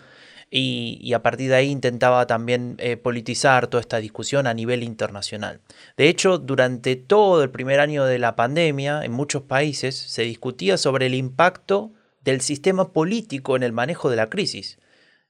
y, 0.55 1.13
a 1.13 1.23
partir 1.23 1.49
de 1.49 1.55
ahí 1.55 1.69
intentaba 1.69 2.27
también 2.27 2.75
eh, 2.77 2.95
politizar 2.95 3.65
toda 3.65 3.81
esta 3.81 3.97
discusión 3.97 4.45
a 4.45 4.53
nivel 4.53 4.83
internacional. 4.83 5.61
De 5.97 6.09
hecho, 6.09 6.37
durante 6.37 6.95
todo 6.95 7.43
el 7.43 7.49
primer 7.49 7.79
año 7.79 8.05
de 8.05 8.19
la 8.19 8.35
pandemia, 8.35 9.03
en 9.03 9.13
muchos 9.13 9.41
países 9.41 9.95
se 9.95 10.21
discutía 10.21 10.77
sobre 10.77 11.07
el 11.07 11.15
impacto 11.15 11.91
del 12.21 12.41
sistema 12.41 12.93
político 12.93 13.55
en 13.55 13.63
el 13.63 13.71
manejo 13.71 14.11
de 14.11 14.15
la 14.15 14.29
crisis. 14.29 14.77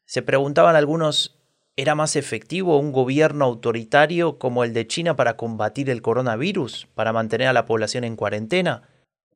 Se 0.05 0.21
preguntaban 0.23 0.75
algunos, 0.75 1.37
¿era 1.75 1.95
más 1.95 2.15
efectivo 2.15 2.77
un 2.77 2.91
gobierno 2.91 3.45
autoritario 3.45 4.37
como 4.37 4.63
el 4.63 4.73
de 4.73 4.87
China 4.87 5.15
para 5.15 5.37
combatir 5.37 5.89
el 5.89 6.01
coronavirus, 6.01 6.87
para 6.93 7.13
mantener 7.13 7.47
a 7.47 7.53
la 7.53 7.65
población 7.65 8.03
en 8.03 8.15
cuarentena? 8.15 8.83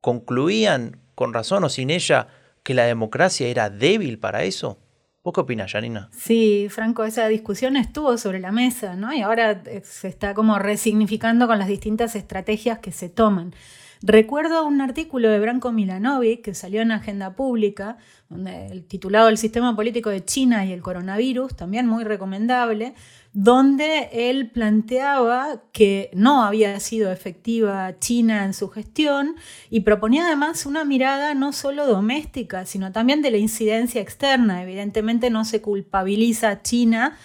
¿Concluían, 0.02 1.02
con 1.15 1.34
razón 1.34 1.63
o 1.63 1.69
sin 1.69 1.89
ella, 1.89 2.28
que 2.63 2.73
la 2.73 2.86
democracia 2.86 3.47
era 3.47 3.69
débil 3.69 4.19
para 4.19 4.43
eso? 4.43 4.78
¿Vos 5.23 5.34
qué 5.34 5.41
opinas, 5.41 5.71
Janina? 5.71 6.10
Sí, 6.13 6.67
Franco, 6.69 7.04
esa 7.04 7.28
discusión 7.28 7.76
estuvo 7.76 8.17
sobre 8.17 8.39
la 8.39 8.52
mesa, 8.52 8.95
¿no? 8.95 9.13
Y 9.13 9.21
ahora 9.21 9.62
eh, 9.65 9.82
se 9.84 10.08
está 10.08 10.34
como 10.34 10.58
resignificando 10.58 11.47
con 11.47 11.60
las 11.60 11.67
distintas 11.67 12.15
estrategias 12.15 12.80
que 12.80 12.93
se 12.93 13.10
toman. 13.10 13.54
Recuerdo 14.02 14.66
un 14.66 14.82
artículo 14.82 15.30
de 15.30 15.40
Branko 15.40 15.72
Milanovic 15.72 16.44
que 16.44 16.54
salió 16.54 16.82
en 16.82 16.92
Agenda 16.92 17.36
Pública, 17.36 17.98
donde 18.30 18.68
el 18.68 18.86
titulado 18.86 19.30
El 19.30 19.38
sistema 19.38 19.76
político 19.76 20.10
de 20.10 20.24
China 20.24 20.66
y 20.66 20.72
el 20.72 20.82
coronavirus, 20.82 21.56
también 21.56 21.88
muy 21.88 22.04
recomendable, 22.04 22.94
donde 23.34 24.10
él 24.12 24.52
planteaba 24.52 25.64
que 25.72 26.10
no 26.14 26.44
había 26.44 26.80
sido 26.80 27.12
efectiva 27.12 27.98
China 28.00 28.46
en 28.46 28.54
su 28.54 28.70
gestión 28.70 29.36
y 29.70 29.82
proponía 29.82 30.26
además 30.26 30.66
una 30.66 30.86
mirada 30.86 31.34
no 31.34 31.54
solo 31.54 31.88
doméstica, 31.88 32.66
sino 32.66 32.92
también 32.92 33.22
de 33.22 33.32
la 33.32 33.38
incidencia 33.38 34.02
externa. 34.02 34.64
Evidentemente 34.64 35.30
no 35.30 35.46
se 35.46 35.62
culpabiliza 35.62 36.50
a 36.50 36.62
China 36.62 37.18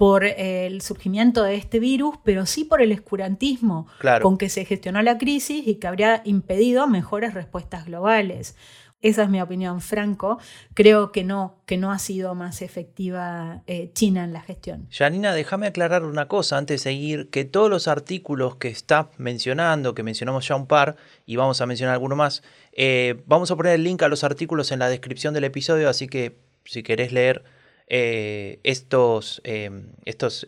por 0.00 0.24
el 0.24 0.80
surgimiento 0.80 1.42
de 1.42 1.56
este 1.56 1.78
virus, 1.78 2.14
pero 2.24 2.46
sí 2.46 2.64
por 2.64 2.80
el 2.80 2.90
escurantismo 2.90 3.86
con 4.22 4.38
que 4.38 4.48
se 4.48 4.64
gestionó 4.64 5.02
la 5.02 5.18
crisis 5.18 5.68
y 5.68 5.74
que 5.74 5.88
habría 5.88 6.22
impedido 6.24 6.86
mejores 6.86 7.34
respuestas 7.34 7.84
globales. 7.84 8.56
Esa 9.02 9.24
es 9.24 9.28
mi 9.28 9.42
opinión, 9.42 9.82
Franco. 9.82 10.38
Creo 10.72 11.12
que 11.12 11.22
no, 11.22 11.58
que 11.66 11.76
no 11.76 11.92
ha 11.92 11.98
sido 11.98 12.34
más 12.34 12.62
efectiva 12.62 13.62
eh, 13.66 13.90
China 13.92 14.24
en 14.24 14.32
la 14.32 14.40
gestión. 14.40 14.88
Janina, 14.90 15.34
déjame 15.34 15.66
aclarar 15.66 16.06
una 16.06 16.28
cosa 16.28 16.56
antes 16.56 16.80
de 16.80 16.90
seguir, 16.90 17.28
que 17.28 17.44
todos 17.44 17.68
los 17.68 17.86
artículos 17.86 18.56
que 18.56 18.68
está 18.68 19.10
mencionando, 19.18 19.94
que 19.94 20.02
mencionamos 20.02 20.48
ya 20.48 20.56
un 20.56 20.66
par, 20.66 20.96
y 21.26 21.36
vamos 21.36 21.60
a 21.60 21.66
mencionar 21.66 21.92
alguno 21.92 22.16
más, 22.16 22.42
eh, 22.72 23.22
vamos 23.26 23.50
a 23.50 23.56
poner 23.56 23.74
el 23.74 23.84
link 23.84 24.02
a 24.02 24.08
los 24.08 24.24
artículos 24.24 24.72
en 24.72 24.78
la 24.78 24.88
descripción 24.88 25.34
del 25.34 25.44
episodio, 25.44 25.90
así 25.90 26.06
que 26.06 26.38
si 26.64 26.82
querés 26.82 27.12
leer 27.12 27.59
eh, 27.90 28.60
estos, 28.64 29.42
estos 30.04 30.46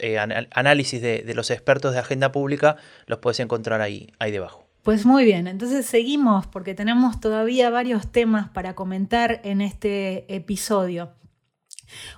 análisis 0.52 1.02
de, 1.02 1.22
de, 1.22 1.34
los 1.34 1.50
expertos 1.50 1.92
de 1.92 1.98
agenda 1.98 2.32
pública, 2.32 2.76
los 3.06 3.18
puedes 3.18 3.40
encontrar 3.40 3.80
ahí, 3.80 4.12
ahí 4.18 4.30
debajo. 4.30 4.66
Pues 4.82 5.06
muy 5.06 5.24
bien, 5.24 5.46
entonces 5.46 5.86
seguimos 5.86 6.46
porque 6.46 6.74
tenemos 6.74 7.20
todavía 7.20 7.70
varios 7.70 8.10
temas 8.10 8.48
para 8.48 8.74
comentar 8.74 9.40
en 9.44 9.60
este 9.60 10.24
episodio. 10.34 11.12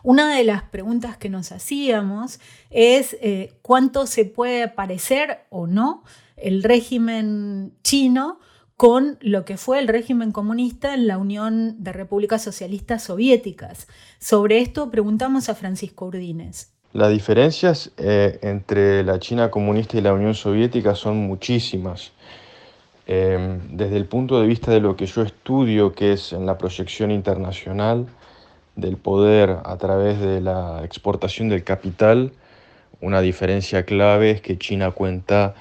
Una 0.02 0.34
de 0.36 0.44
las 0.44 0.62
preguntas 0.62 1.16
que 1.16 1.28
nos 1.28 1.52
hacíamos 1.52 2.40
es 2.70 3.16
eh, 3.20 3.52
cuánto 3.62 4.06
se 4.06 4.24
puede 4.24 4.68
parecer 4.68 5.40
o 5.50 5.66
no 5.66 6.04
el 6.36 6.62
régimen 6.62 7.74
chino 7.82 8.40
con 8.76 9.18
lo 9.20 9.44
que 9.44 9.56
fue 9.56 9.78
el 9.78 9.88
régimen 9.88 10.32
comunista 10.32 10.94
en 10.94 11.06
la 11.06 11.18
Unión 11.18 11.82
de 11.82 11.92
Repúblicas 11.92 12.42
Socialistas 12.42 13.04
Soviéticas. 13.04 13.86
Sobre 14.18 14.58
esto 14.58 14.90
preguntamos 14.90 15.48
a 15.48 15.54
Francisco 15.54 16.06
Urdines. 16.06 16.72
Las 16.92 17.10
diferencias 17.10 17.92
eh, 17.96 18.38
entre 18.42 19.02
la 19.02 19.18
China 19.18 19.50
comunista 19.50 19.96
y 19.96 20.00
la 20.00 20.12
Unión 20.12 20.34
Soviética 20.34 20.94
son 20.94 21.16
muchísimas. 21.18 22.12
Em, 23.06 23.76
desde 23.76 23.96
el 23.96 24.06
punto 24.06 24.40
de 24.40 24.46
vista 24.46 24.70
de 24.70 24.80
lo 24.80 24.96
que 24.96 25.06
yo 25.06 25.22
estudio, 25.22 25.92
que 25.92 26.12
es 26.12 26.32
en 26.32 26.46
la 26.46 26.56
proyección 26.56 27.10
internacional 27.10 28.06
del 28.76 28.96
poder 28.96 29.58
a 29.64 29.76
través 29.76 30.20
de 30.20 30.40
la 30.40 30.82
exportación 30.84 31.48
del 31.48 31.64
capital, 31.64 32.32
una 33.00 33.20
diferencia 33.20 33.84
clave 33.84 34.30
es 34.30 34.40
que 34.40 34.56
China 34.56 34.92
cuenta 34.92 35.54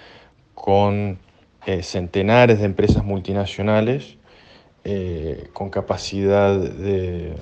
con 0.54 1.18
eh, 1.66 1.84
centenares 1.84 2.60
de 2.60 2.66
empresas 2.66 3.04
multinacionales 3.04 4.18
eh, 4.84 5.48
con 5.54 5.70
capacidad 5.70 6.58
de, 6.58 7.34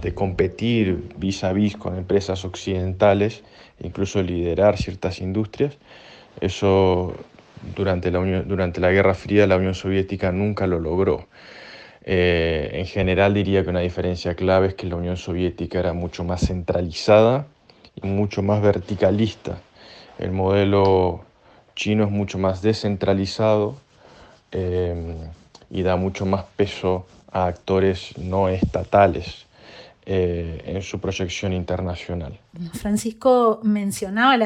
de, 0.00 0.14
competir 0.14 1.08
vis 1.16 1.42
a 1.42 1.52
vis 1.52 1.76
con 1.76 1.96
empresas 1.96 2.44
occidentales, 2.44 3.42
incluso 3.80 4.22
liderar 4.22 4.76
ciertas 4.76 5.20
industrias. 5.20 5.76
Eso 6.40 7.14
durante 7.74 8.10
la, 8.10 8.20
durante 8.42 8.80
la 8.80 8.90
Guerra 8.90 9.14
Fría 9.14 9.46
la 9.46 9.56
Unión 9.56 9.74
Soviética 9.74 10.32
nunca 10.32 10.66
lo 10.66 10.78
logró. 10.78 11.26
Eh, 12.04 12.70
en 12.74 12.86
general 12.86 13.34
diría 13.34 13.64
que 13.64 13.70
una 13.70 13.80
diferencia 13.80 14.36
clave 14.36 14.68
es 14.68 14.74
que 14.74 14.86
la 14.86 14.96
Unión 14.96 15.16
Soviética 15.16 15.80
era 15.80 15.92
mucho 15.92 16.22
más 16.22 16.46
centralizada 16.46 17.48
y 18.00 18.06
mucho 18.06 18.42
más 18.42 18.62
verticalista. 18.62 19.58
El 20.18 20.30
modelo 20.30 21.24
chino 21.76 22.04
es 22.04 22.10
mucho 22.10 22.38
más 22.38 22.62
descentralizado 22.62 23.76
eh, 24.50 25.14
y 25.70 25.82
da 25.82 25.94
mucho 25.94 26.26
más 26.26 26.44
peso 26.56 27.06
a 27.30 27.46
actores 27.46 28.18
no 28.18 28.48
estatales. 28.48 29.46
Eh, 30.08 30.62
en 30.66 30.82
su 30.82 31.00
proyección 31.00 31.52
internacional. 31.52 32.38
Francisco 32.74 33.58
mencionaba 33.64 34.36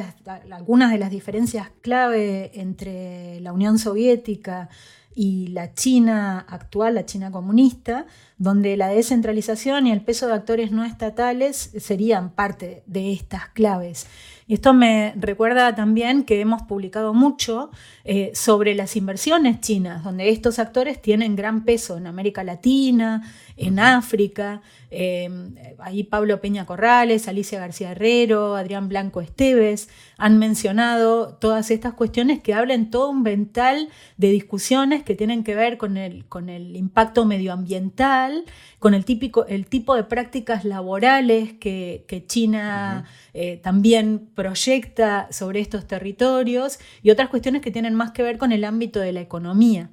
algunas 0.51 0.91
de 0.91 0.97
las 0.97 1.11
diferencias 1.11 1.69
clave 1.83 2.51
entre 2.55 3.41
la 3.41 3.53
Unión 3.53 3.79
Soviética 3.79 4.71
y 5.15 5.49
la 5.49 5.75
China 5.75 6.47
actual, 6.49 6.95
la 6.95 7.05
China 7.05 7.31
comunista, 7.31 8.07
donde 8.39 8.79
la 8.79 8.89
descentralización 8.89 9.87
y 9.87 9.93
el 9.93 10.01
peso 10.01 10.29
de 10.29 10.33
actores 10.33 10.73
no 10.73 10.83
estatales 10.83 11.73
serían 11.79 12.31
parte 12.31 12.83
de 12.87 13.13
estas 13.13 13.49
claves. 13.49 14.07
Y 14.51 14.55
esto 14.55 14.75
me 14.75 15.15
recuerda 15.15 15.77
también 15.77 16.25
que 16.25 16.41
hemos 16.41 16.63
publicado 16.63 17.15
mucho 17.15 17.71
eh, 18.03 18.33
sobre 18.35 18.75
las 18.75 18.97
inversiones 18.97 19.61
chinas, 19.61 20.03
donde 20.03 20.29
estos 20.31 20.59
actores 20.59 21.01
tienen 21.01 21.37
gran 21.37 21.65
peso 21.65 21.97
en 21.97 22.09
América 22.09 22.43
Latina, 22.43 23.23
en 23.61 23.79
África. 23.79 24.63
Em, 24.91 25.55
ahí 25.79 26.03
Pablo 26.03 26.41
Peña 26.41 26.67
Corrales, 26.67 27.29
Alicia 27.29 27.61
García 27.61 27.93
Herrero, 27.93 28.57
Adrián 28.57 28.89
Blanco 28.89 29.21
Esteves 29.21 29.89
han 30.17 30.39
mencionado 30.39 31.35
todas 31.37 31.71
estas 31.71 31.95
cuestiones 31.95 32.43
que 32.43 32.55
hablan 32.55 32.91
todo 32.91 33.09
un 33.09 33.23
vental 33.23 33.89
de 34.17 34.31
discusiones 34.31 35.05
que 35.05 35.15
tienen 35.15 35.45
que 35.45 35.55
ver 35.55 35.79
con 35.79 35.97
el, 35.97 36.25
con 36.27 36.49
el 36.49 36.75
impacto 36.75 37.25
medioambiental, 37.25 38.45
con 38.81 38.95
el, 38.95 39.05
típico, 39.05 39.47
el 39.47 39.67
tipo 39.67 39.95
de 39.95 40.05
prácticas 40.05 40.65
laborales 40.65 41.53
que, 41.53 42.05
China 42.27 43.05
eh, 43.33 43.59
también 43.63 44.31
proyecta 44.35 45.29
sobre 45.31 45.61
estos 45.61 45.87
territorios 45.87 46.79
y 47.03 47.11
otras 47.11 47.29
cuestiones 47.29 47.63
que 47.63 47.71
tienen 47.71 47.95
más 47.95 48.11
que 48.13 48.23
ver 48.23 48.39
con 48.39 48.53
el 48.53 48.65
ámbito 48.65 49.01
de 49.01 49.13
la 49.13 49.21
economía. 49.21 49.91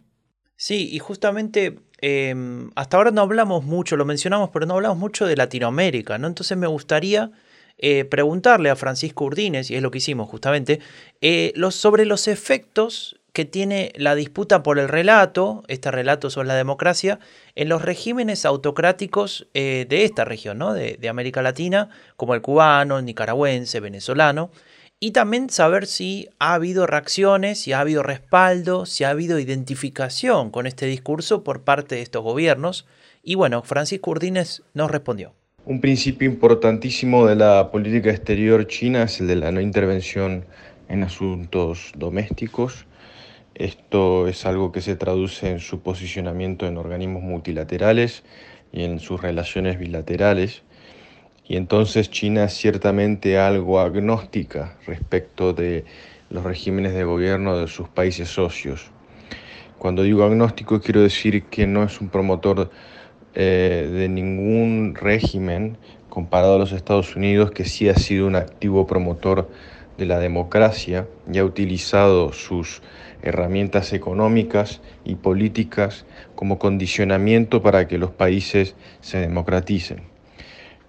Sí, 0.56 0.90
y 0.92 0.98
justamente 0.98 1.80
em, 2.00 2.70
hasta 2.76 2.98
ahora 2.98 3.12
no 3.12 3.22
hablamos 3.22 3.64
mucho, 3.64 3.96
lo 3.98 4.06
mencionamos, 4.06 4.50
pero 4.52 4.66
no 4.66 4.76
hablamos 4.76 4.98
mucho 4.98 5.26
de 5.26 5.36
Latinoamérica, 5.36 6.18
¿no? 6.18 6.28
Entonces 6.28 6.58
me 6.58 6.68
gustaría 6.68 7.32
eh, 7.80 8.06
preguntarle 8.06 8.70
a 8.70 8.76
Francisco 8.76 9.26
Urdines, 9.26 9.70
y 9.70 9.76
es 9.76 9.82
lo 9.82 9.92
que 9.92 10.00
hicimos 10.00 10.30
justamente, 10.30 10.80
eh, 11.22 11.54
sobre 11.70 12.06
los 12.06 12.28
efectos 12.28 13.20
que 13.34 13.46
tiene 13.46 13.94
la 13.96 14.16
disputa 14.16 14.64
por 14.64 14.80
el 14.80 14.88
relato, 14.88 15.64
este 15.68 15.92
relato 15.92 16.32
sobre 16.32 16.48
la 16.48 16.56
democracia, 16.56 17.20
en 17.54 17.70
los 17.70 17.84
regímenes 17.84 18.46
autocráticos 18.46 19.48
eh, 19.54 19.86
de 19.88 20.06
esta 20.06 20.26
región, 20.26 20.58
¿no? 20.58 20.74
de, 20.74 20.98
de, 21.00 21.08
América 21.08 21.44
Latina, 21.44 21.90
como 22.16 22.34
el 22.34 22.42
cubano, 22.42 22.98
el 22.98 23.06
nicaragüense, 23.06 23.80
venezolano, 23.80 24.50
y 25.00 25.12
también 25.12 25.50
saber 25.50 25.86
si 25.86 26.30
ha 26.40 26.54
habido 26.56 26.88
reacciones, 26.88 27.60
si 27.60 27.74
ha 27.74 27.82
habido 27.82 28.02
respaldo, 28.02 28.86
si 28.86 29.04
ha 29.04 29.12
habido 29.12 29.40
identificación 29.40 30.50
con 30.50 30.66
este 30.66 30.88
discurso 30.88 31.44
por 31.44 31.62
parte 31.62 31.96
de 31.96 32.02
estos 32.02 32.24
gobiernos. 32.24 32.88
Y 33.22 33.36
bueno, 33.36 33.62
Francisco 33.62 34.12
Urdines 34.12 34.64
nos 34.74 34.90
respondió. 34.90 35.34
Un 35.66 35.82
principio 35.82 36.28
importantísimo 36.28 37.28
de 37.28 37.36
la 37.36 37.72
política 37.72 38.10
exterior 38.10 38.66
china 38.68 39.04
es 39.04 39.20
el 39.20 39.28
de 39.28 39.36
la 39.36 39.52
no 39.52 39.62
intervención 39.62 40.46
en 40.88 41.04
asuntos 41.04 41.92
domésticos. 41.96 42.86
Esto 43.54 44.28
es 44.28 44.46
algo 44.46 44.72
que 44.72 44.82
se 44.82 44.96
traduce 44.96 45.50
en 45.50 45.60
su 45.60 45.82
posicionamiento 45.82 46.66
en 46.68 46.78
organismos 46.78 47.22
multilaterales 47.22 48.24
y 48.72 48.84
en 48.84 49.00
sus 49.00 49.22
relaciones 49.22 49.78
bilaterales. 49.78 50.64
Y 51.50 51.56
entonces 51.56 52.10
China 52.10 52.44
es 52.44 52.54
ciertamente 52.54 53.40
algo 53.40 53.80
agnóstica 53.80 54.76
respecto 54.86 55.54
de 55.54 55.86
los 56.30 56.44
regímenes 56.44 56.94
de 56.94 57.06
gobierno 57.06 57.58
de 57.58 57.68
sus 57.68 57.88
países 57.88 58.28
socios. 58.28 58.92
Cuando 59.78 60.04
digo 60.04 60.24
agnóstico 60.24 60.82
quiero 60.82 61.02
decir 61.02 61.44
que 61.44 61.66
no 61.66 61.84
es 61.84 62.02
un 62.02 62.10
promotor 62.10 62.70
eh, 63.34 63.90
de 63.90 64.10
ningún 64.10 64.96
régimen 64.96 65.78
comparado 66.10 66.56
a 66.56 66.60
los 66.60 66.72
Estados 66.74 67.16
Unidos, 67.16 67.52
que 67.52 67.64
sí 67.64 67.88
ha 67.88 67.96
sido 67.96 68.28
un 68.28 68.36
activo 68.36 68.88
promotor 68.88 69.50
de 69.98 70.06
la 70.06 70.20
democracia 70.20 71.08
y 71.32 71.38
ha 71.38 71.46
utilizado 71.46 72.34
sus 72.34 72.82
herramientas 73.22 73.94
económicas 73.94 74.82
y 75.06 75.16
políticas 75.16 76.06
como 76.36 76.60
condicionamiento 76.60 77.62
para 77.62 77.88
que 77.88 77.98
los 77.98 78.12
países 78.12 78.76
se 79.00 79.20
democraticen. 79.20 80.17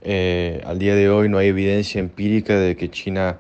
Eh, 0.03 0.63
al 0.65 0.79
día 0.79 0.95
de 0.95 1.11
hoy 1.11 1.29
no 1.29 1.39
hay 1.39 1.49
evidencia 1.49 1.99
empírica 1.99 2.57
de 2.59 2.77
que 2.77 2.91
China 2.91 3.39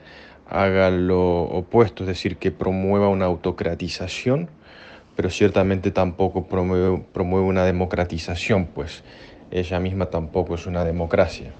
haga 0.48 0.90
lo 0.90 1.42
opuesto, 1.42 2.04
es 2.04 2.08
decir, 2.08 2.36
que 2.36 2.50
promueva 2.50 3.08
una 3.08 3.26
autocratización, 3.26 4.48
pero 5.14 5.30
ciertamente 5.30 5.90
tampoco 5.90 6.46
promueve, 6.46 7.02
una 7.40 7.64
democratización, 7.64 8.66
pues 8.66 9.02
ella 9.50 9.78
misma 9.78 10.06
tampoco 10.06 10.54
es 10.54 10.66
una 10.66 10.84
democracia. 10.84 11.52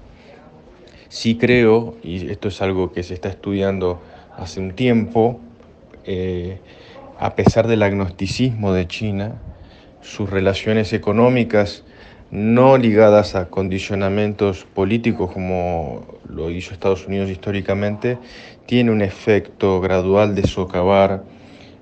Sí 1.07 1.37
creo, 1.37 1.97
y 2.03 2.29
esto 2.29 2.47
es 2.47 2.61
algo 2.61 2.91
que 2.91 3.03
se 3.03 3.13
está 3.13 3.29
estudiando 3.29 4.01
hace 4.37 4.59
un 4.59 4.71
tiempo, 4.73 5.39
eh, 6.05 6.59
a 7.19 7.35
pesar 7.35 7.67
del 7.67 7.83
agnosticismo 7.83 8.73
de 8.73 8.87
China, 8.87 9.35
sus 10.01 10.29
relaciones 10.29 10.93
económicas 10.93 11.83
no 12.31 12.77
ligadas 12.77 13.35
a 13.35 13.49
condicionamientos 13.49 14.65
políticos 14.65 15.31
como 15.31 16.05
lo 16.27 16.51
hizo 16.51 16.73
Estados 16.73 17.07
Unidos 17.07 17.29
históricamente, 17.29 18.17
tiene 18.65 18.91
un 18.91 19.01
efecto 19.01 19.81
gradual 19.81 20.35
de 20.35 20.47
socavar 20.47 21.23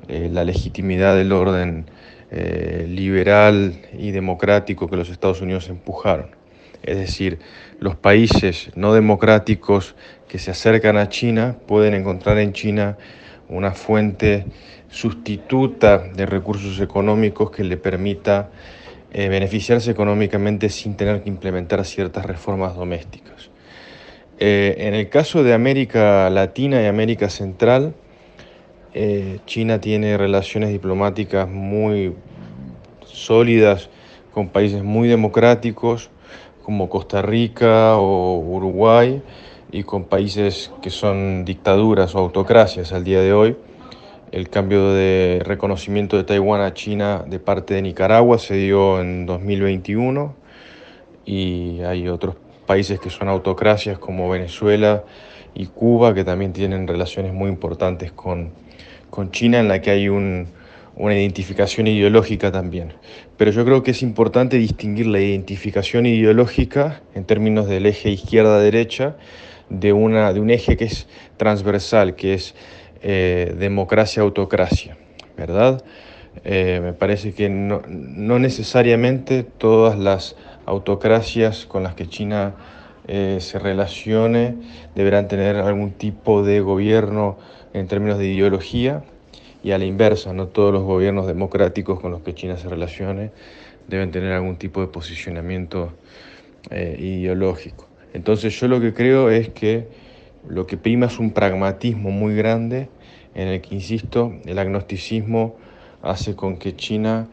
eh, 0.07 0.29
la 0.31 0.45
legitimidad 0.45 1.15
del 1.15 1.33
orden 1.33 1.89
eh, 2.31 2.85
liberal 2.87 3.81
y 3.97 4.11
democrático 4.11 4.89
que 4.89 4.95
los 4.95 5.09
Estados 5.09 5.41
Unidos 5.41 5.69
empujaron. 5.69 6.27
Es 6.83 6.97
decir, 6.97 7.39
los 7.79 7.95
países 7.95 8.71
no 8.75 8.93
democráticos 8.93 9.95
que 10.29 10.39
se 10.39 10.51
acercan 10.51 10.97
a 10.97 11.09
China 11.09 11.57
pueden 11.67 11.93
encontrar 11.93 12.37
en 12.37 12.53
China 12.53 12.97
una 13.49 13.71
fuente 13.71 14.45
sustituta 14.89 15.97
de 15.97 16.25
recursos 16.25 16.79
económicos 16.79 17.51
que 17.51 17.63
le 17.63 17.77
permita 17.77 18.49
eh, 19.13 19.29
beneficiarse 19.29 19.91
económicamente 19.91 20.69
sin 20.69 20.95
tener 20.95 21.23
que 21.23 21.29
implementar 21.29 21.85
ciertas 21.85 22.25
reformas 22.25 22.75
domésticas. 22.75 23.49
Eh, 24.39 24.75
en 24.79 24.93
el 24.93 25.09
caso 25.09 25.43
de 25.43 25.53
América 25.53 26.29
Latina 26.29 26.81
y 26.81 26.85
América 26.85 27.29
Central, 27.29 27.95
eh, 28.93 29.39
China 29.45 29.79
tiene 29.81 30.17
relaciones 30.17 30.69
diplomáticas 30.69 31.47
muy 31.47 32.15
sólidas 33.05 33.89
con 34.33 34.49
países 34.49 34.83
muy 34.83 35.07
democráticos 35.07 36.09
como 36.63 36.89
Costa 36.89 37.21
Rica 37.21 37.95
o 37.97 38.37
Uruguay 38.39 39.21
y 39.71 39.83
con 39.83 40.03
países 40.03 40.71
que 40.81 40.89
son 40.89 41.45
dictaduras 41.45 42.13
o 42.13 42.19
autocracias 42.19 42.91
al 42.93 43.03
día 43.03 43.21
de 43.21 43.33
hoy. 43.33 43.55
El 44.37 44.49
cambio 44.49 44.93
de 44.93 45.41
reconocimiento 45.43 46.15
de 46.15 46.23
Taiwán 46.23 46.61
a 46.61 46.75
China 46.75 47.25
de 47.27 47.39
parte 47.39 47.73
de 47.73 47.81
Nicaragua 47.81 48.37
se 48.37 48.53
dio 48.53 49.01
en 49.01 49.25
2021 49.25 50.35
y 51.25 51.79
hay 51.79 52.07
otros 52.07 52.35
países 52.67 52.99
que 52.99 53.09
son 53.09 53.29
autocracias 53.29 53.97
como 53.97 54.29
Venezuela 54.29 55.03
y 55.55 55.65
Cuba 55.65 56.13
que 56.13 56.23
también 56.23 56.53
tienen 56.53 56.87
relaciones 56.87 57.33
muy 57.33 57.49
importantes 57.49 58.11
con, 58.11 58.51
con 59.09 59.31
China 59.31 59.59
en 59.59 59.69
la 59.69 59.81
que 59.81 59.89
hay 59.89 60.07
un, 60.07 60.45
una 60.95 61.15
identificación 61.15 61.87
ideológica 61.87 62.51
también. 62.51 62.93
Pero 63.37 63.49
yo 63.49 63.65
creo 63.65 63.81
que 63.81 63.89
es 63.89 64.03
importante 64.03 64.57
distinguir 64.57 65.07
la 65.07 65.19
identificación 65.19 66.05
ideológica 66.05 67.01
en 67.15 67.25
términos 67.25 67.67
del 67.67 67.87
eje 67.87 68.11
izquierda-derecha 68.11 69.15
de, 69.69 69.87
de 69.87 69.93
un 69.93 70.49
eje 70.51 70.77
que 70.77 70.85
es 70.85 71.07
transversal, 71.37 72.13
que 72.13 72.35
es 72.35 72.53
eh, 73.01 73.55
democracia-autocracia, 73.57 74.97
¿verdad? 75.35 75.83
Eh, 76.43 76.79
me 76.83 76.93
parece 76.93 77.33
que 77.33 77.49
no, 77.49 77.81
necesariamente 78.39 79.43
todas 79.43 79.97
las 79.97 80.35
autocracias 80.65 81.65
con 81.65 81.83
las 81.83 81.95
que 81.95 82.07
China 82.07 82.55
eh, 83.07 83.37
se 83.39 83.59
relacione 83.59 84.55
deberán 84.95 85.27
tener 85.27 85.55
algún 85.57 85.91
tipo 85.91 86.43
de 86.43 86.59
gobierno 86.61 87.37
en 87.73 87.87
términos 87.87 88.17
de 88.19 88.27
ideología 88.27 89.03
y 89.63 89.71
a 89.71 89.77
la 89.77 89.85
inversa, 89.85 90.33
no 90.33 90.47
todos 90.47 90.73
los 90.73 90.83
gobiernos 90.83 91.27
democráticos 91.27 91.99
con 91.99 92.11
los 92.11 92.21
que 92.21 92.33
China 92.33 92.57
se 92.57 92.69
relacione 92.69 93.31
deben 93.87 94.11
tener 94.11 94.33
algún 94.33 94.57
tipo 94.57 94.81
de 94.81 94.87
posicionamiento 94.87 95.93
ideológico. 96.69 97.87
Entonces 98.13 98.59
yo 98.59 98.67
lo 98.67 98.81
que 98.81 98.93
creo 98.93 99.29
es 99.29 99.49
que 99.49 99.87
lo 100.49 100.67
que 100.67 100.77
prima 100.77 101.07
es 101.07 101.19
un 101.19 101.31
pragmatismo 101.31 102.11
muy 102.11 102.35
grande 102.35 102.89
en 103.35 103.47
el 103.47 103.61
que, 103.61 103.75
insisto, 103.75 104.33
el 104.45 104.57
agnosticismo 104.59 105.55
hace 106.01 106.35
con 106.35 106.57
que 106.57 106.75
China 106.75 107.27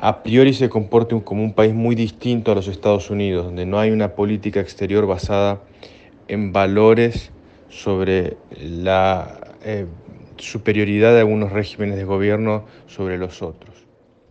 a 0.00 0.22
priori 0.22 0.52
se 0.52 0.68
comporte 0.68 1.18
como 1.22 1.42
un 1.42 1.54
país 1.54 1.72
muy 1.72 1.94
distinto 1.94 2.52
a 2.52 2.54
los 2.54 2.68
Estados 2.68 3.10
Unidos, 3.10 3.46
donde 3.46 3.64
no 3.64 3.78
hay 3.78 3.90
una 3.90 4.14
política 4.14 4.60
exterior 4.60 5.06
basada 5.06 5.62
en 6.28 6.52
valores 6.52 7.30
sobre 7.68 8.36
la 8.60 9.40
eh, 9.64 9.86
superioridad 10.36 11.12
de 11.14 11.20
algunos 11.20 11.52
regímenes 11.52 11.96
de 11.96 12.04
gobierno 12.04 12.64
sobre 12.86 13.18
los 13.18 13.42
otros. 13.42 13.74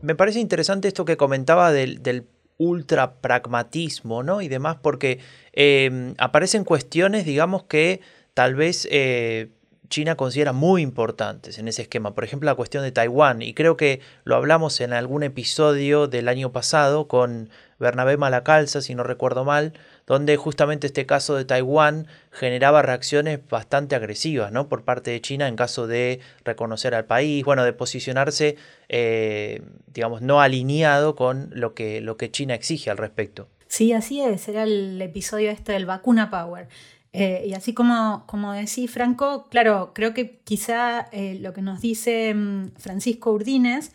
Me 0.01 0.15
parece 0.15 0.39
interesante 0.39 0.87
esto 0.87 1.05
que 1.05 1.17
comentaba 1.17 1.71
del, 1.71 2.03
del 2.03 2.23
ultra 2.63 3.15
pragmatismo, 3.15 4.23
¿no? 4.23 4.41
Y 4.41 4.47
demás, 4.47 4.77
porque 4.81 5.19
Em, 5.53 6.15
aparecen 6.17 6.63
cuestiones, 6.63 7.25
digamos, 7.25 7.63
que 7.63 8.01
tal 8.33 8.55
vez 8.55 8.87
eh, 8.91 9.49
China 9.87 10.15
considera 10.15 10.51
muy 10.51 10.81
importantes 10.81 11.59
en 11.59 11.67
ese 11.67 11.83
esquema. 11.83 12.15
Por 12.15 12.23
ejemplo, 12.23 12.47
la 12.47 12.55
cuestión 12.55 12.83
de 12.83 12.91
Taiwán. 12.91 13.43
Y 13.43 13.53
creo 13.53 13.77
que 13.77 14.01
lo 14.23 14.35
hablamos 14.35 14.81
en 14.81 14.93
algún 14.93 15.21
episodio 15.21 16.07
del 16.07 16.27
año 16.27 16.51
pasado 16.51 17.07
con 17.07 17.49
Bernabé 17.79 18.17
Malacalza, 18.17 18.81
si 18.81 18.95
no 18.95 19.03
recuerdo 19.03 19.45
mal, 19.45 19.73
donde 20.05 20.37
justamente 20.37 20.87
este 20.87 21.05
caso 21.05 21.35
de 21.35 21.45
Taiwán 21.45 22.07
generaba 22.31 22.81
reacciones 22.81 23.39
bastante 23.49 23.95
agresivas 23.95 24.51
¿no? 24.51 24.67
por 24.67 24.83
parte 24.83 25.11
de 25.11 25.21
China 25.21 25.47
en 25.47 25.55
caso 25.55 25.87
de 25.87 26.19
reconocer 26.43 26.93
al 26.95 27.05
país, 27.05 27.43
bueno, 27.45 27.63
de 27.63 27.73
posicionarse, 27.73 28.57
eh, 28.89 29.61
digamos, 29.87 30.21
no 30.21 30.41
alineado 30.41 31.15
con 31.15 31.49
lo 31.53 31.73
que, 31.73 32.01
lo 32.01 32.17
que 32.17 32.31
China 32.31 32.53
exige 32.53 32.89
al 32.89 32.97
respecto. 32.97 33.47
Sí, 33.67 33.91
así 33.91 34.21
es, 34.21 34.47
era 34.47 34.63
el 34.63 35.01
episodio 35.01 35.49
este 35.49 35.71
del 35.71 35.85
vacuna 35.85 36.29
power. 36.29 36.67
Eh, 37.13 37.45
y 37.47 37.53
así 37.53 37.73
como, 37.73 38.23
como 38.27 38.53
decía 38.53 38.87
Franco, 38.87 39.47
claro, 39.49 39.91
creo 39.93 40.15
que 40.15 40.39
quizá 40.43 41.07
eh, 41.11 41.37
lo 41.39 41.53
que 41.53 41.61
nos 41.61 41.79
dice 41.79 42.33
mm, 42.33 42.71
Francisco 42.77 43.31
Urdines 43.31 43.91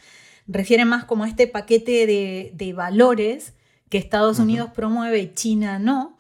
refiere 0.46 0.84
más 0.84 1.04
como 1.04 1.24
a 1.24 1.28
este 1.28 1.48
paquete 1.48 2.06
de, 2.06 2.72
valores 2.72 3.54
que 3.88 3.98
Estados 3.98 4.38
Unidos 4.38 4.70
promueve 4.74 5.18
y 5.18 5.35
China 5.35 5.79
no, 5.79 6.18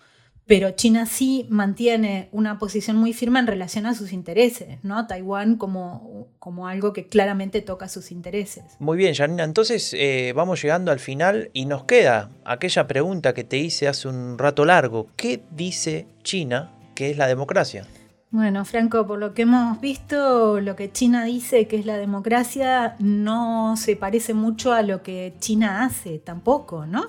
pero 0.48 0.70
China 0.70 1.04
sí 1.04 1.46
mantiene 1.50 2.30
una 2.32 2.58
posición 2.58 2.96
muy 2.96 3.12
firme 3.12 3.38
en 3.38 3.46
relación 3.46 3.84
a 3.84 3.94
sus 3.94 4.14
intereses, 4.14 4.78
¿no? 4.82 5.06
Taiwán 5.06 5.56
como, 5.56 6.28
como 6.38 6.66
algo 6.68 6.94
que 6.94 7.06
claramente 7.06 7.60
toca 7.60 7.86
sus 7.86 8.10
intereses. 8.10 8.64
Muy 8.78 8.96
bien, 8.96 9.14
Janina, 9.14 9.44
entonces 9.44 9.94
eh, 9.94 10.32
vamos 10.34 10.62
llegando 10.62 10.90
al 10.90 11.00
final 11.00 11.50
y 11.52 11.66
nos 11.66 11.84
queda 11.84 12.30
aquella 12.46 12.86
pregunta 12.86 13.34
que 13.34 13.44
te 13.44 13.58
hice 13.58 13.88
hace 13.88 14.08
un 14.08 14.38
rato 14.38 14.64
largo. 14.64 15.08
¿Qué 15.16 15.42
dice 15.50 16.06
China 16.22 16.72
que 16.94 17.10
es 17.10 17.18
la 17.18 17.26
democracia? 17.26 17.86
Bueno, 18.30 18.66
Franco, 18.66 19.06
por 19.06 19.18
lo 19.18 19.32
que 19.32 19.42
hemos 19.42 19.80
visto, 19.80 20.60
lo 20.60 20.76
que 20.76 20.92
China 20.92 21.24
dice 21.24 21.66
que 21.66 21.76
es 21.76 21.86
la 21.86 21.96
democracia 21.96 22.94
no 22.98 23.74
se 23.78 23.96
parece 23.96 24.34
mucho 24.34 24.74
a 24.74 24.82
lo 24.82 25.02
que 25.02 25.32
China 25.40 25.82
hace 25.82 26.18
tampoco, 26.18 26.84
¿no? 26.84 27.06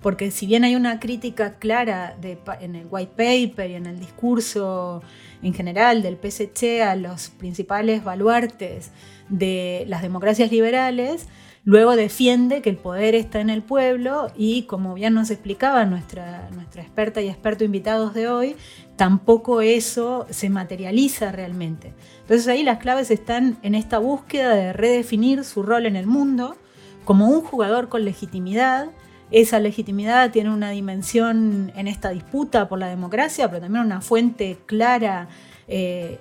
Porque 0.00 0.30
si 0.30 0.46
bien 0.46 0.64
hay 0.64 0.74
una 0.74 0.98
crítica 0.98 1.56
clara 1.58 2.16
de, 2.18 2.38
en 2.62 2.74
el 2.74 2.86
white 2.88 3.12
paper 3.14 3.70
y 3.70 3.74
en 3.74 3.84
el 3.84 4.00
discurso 4.00 5.02
en 5.42 5.52
general 5.52 6.00
del 6.00 6.16
PSC 6.16 6.80
a 6.82 6.96
los 6.96 7.28
principales 7.28 8.02
baluartes 8.02 8.92
de 9.28 9.84
las 9.88 10.00
democracias 10.00 10.50
liberales, 10.50 11.26
Luego 11.64 11.94
defiende 11.94 12.60
que 12.60 12.70
el 12.70 12.76
poder 12.76 13.14
está 13.14 13.40
en 13.40 13.48
el 13.48 13.62
pueblo 13.62 14.32
y, 14.36 14.62
como 14.62 14.94
bien 14.94 15.14
nos 15.14 15.30
explicaba 15.30 15.84
nuestra, 15.84 16.50
nuestra 16.50 16.82
experta 16.82 17.20
y 17.20 17.28
experto 17.28 17.62
invitados 17.62 18.14
de 18.14 18.26
hoy, 18.28 18.56
tampoco 18.96 19.60
eso 19.60 20.26
se 20.30 20.50
materializa 20.50 21.30
realmente. 21.30 21.94
Entonces 22.22 22.48
ahí 22.48 22.64
las 22.64 22.78
claves 22.78 23.12
están 23.12 23.58
en 23.62 23.76
esta 23.76 23.98
búsqueda 23.98 24.54
de 24.54 24.72
redefinir 24.72 25.44
su 25.44 25.62
rol 25.62 25.86
en 25.86 25.94
el 25.94 26.08
mundo 26.08 26.56
como 27.04 27.28
un 27.28 27.42
jugador 27.42 27.88
con 27.88 28.04
legitimidad. 28.04 28.88
Esa 29.30 29.60
legitimidad 29.60 30.32
tiene 30.32 30.50
una 30.50 30.70
dimensión 30.70 31.72
en 31.76 31.86
esta 31.86 32.10
disputa 32.10 32.68
por 32.68 32.80
la 32.80 32.88
democracia, 32.88 33.48
pero 33.48 33.62
también 33.62 33.84
una 33.84 34.00
fuente 34.00 34.58
clara. 34.66 35.28
Eh, 35.68 36.18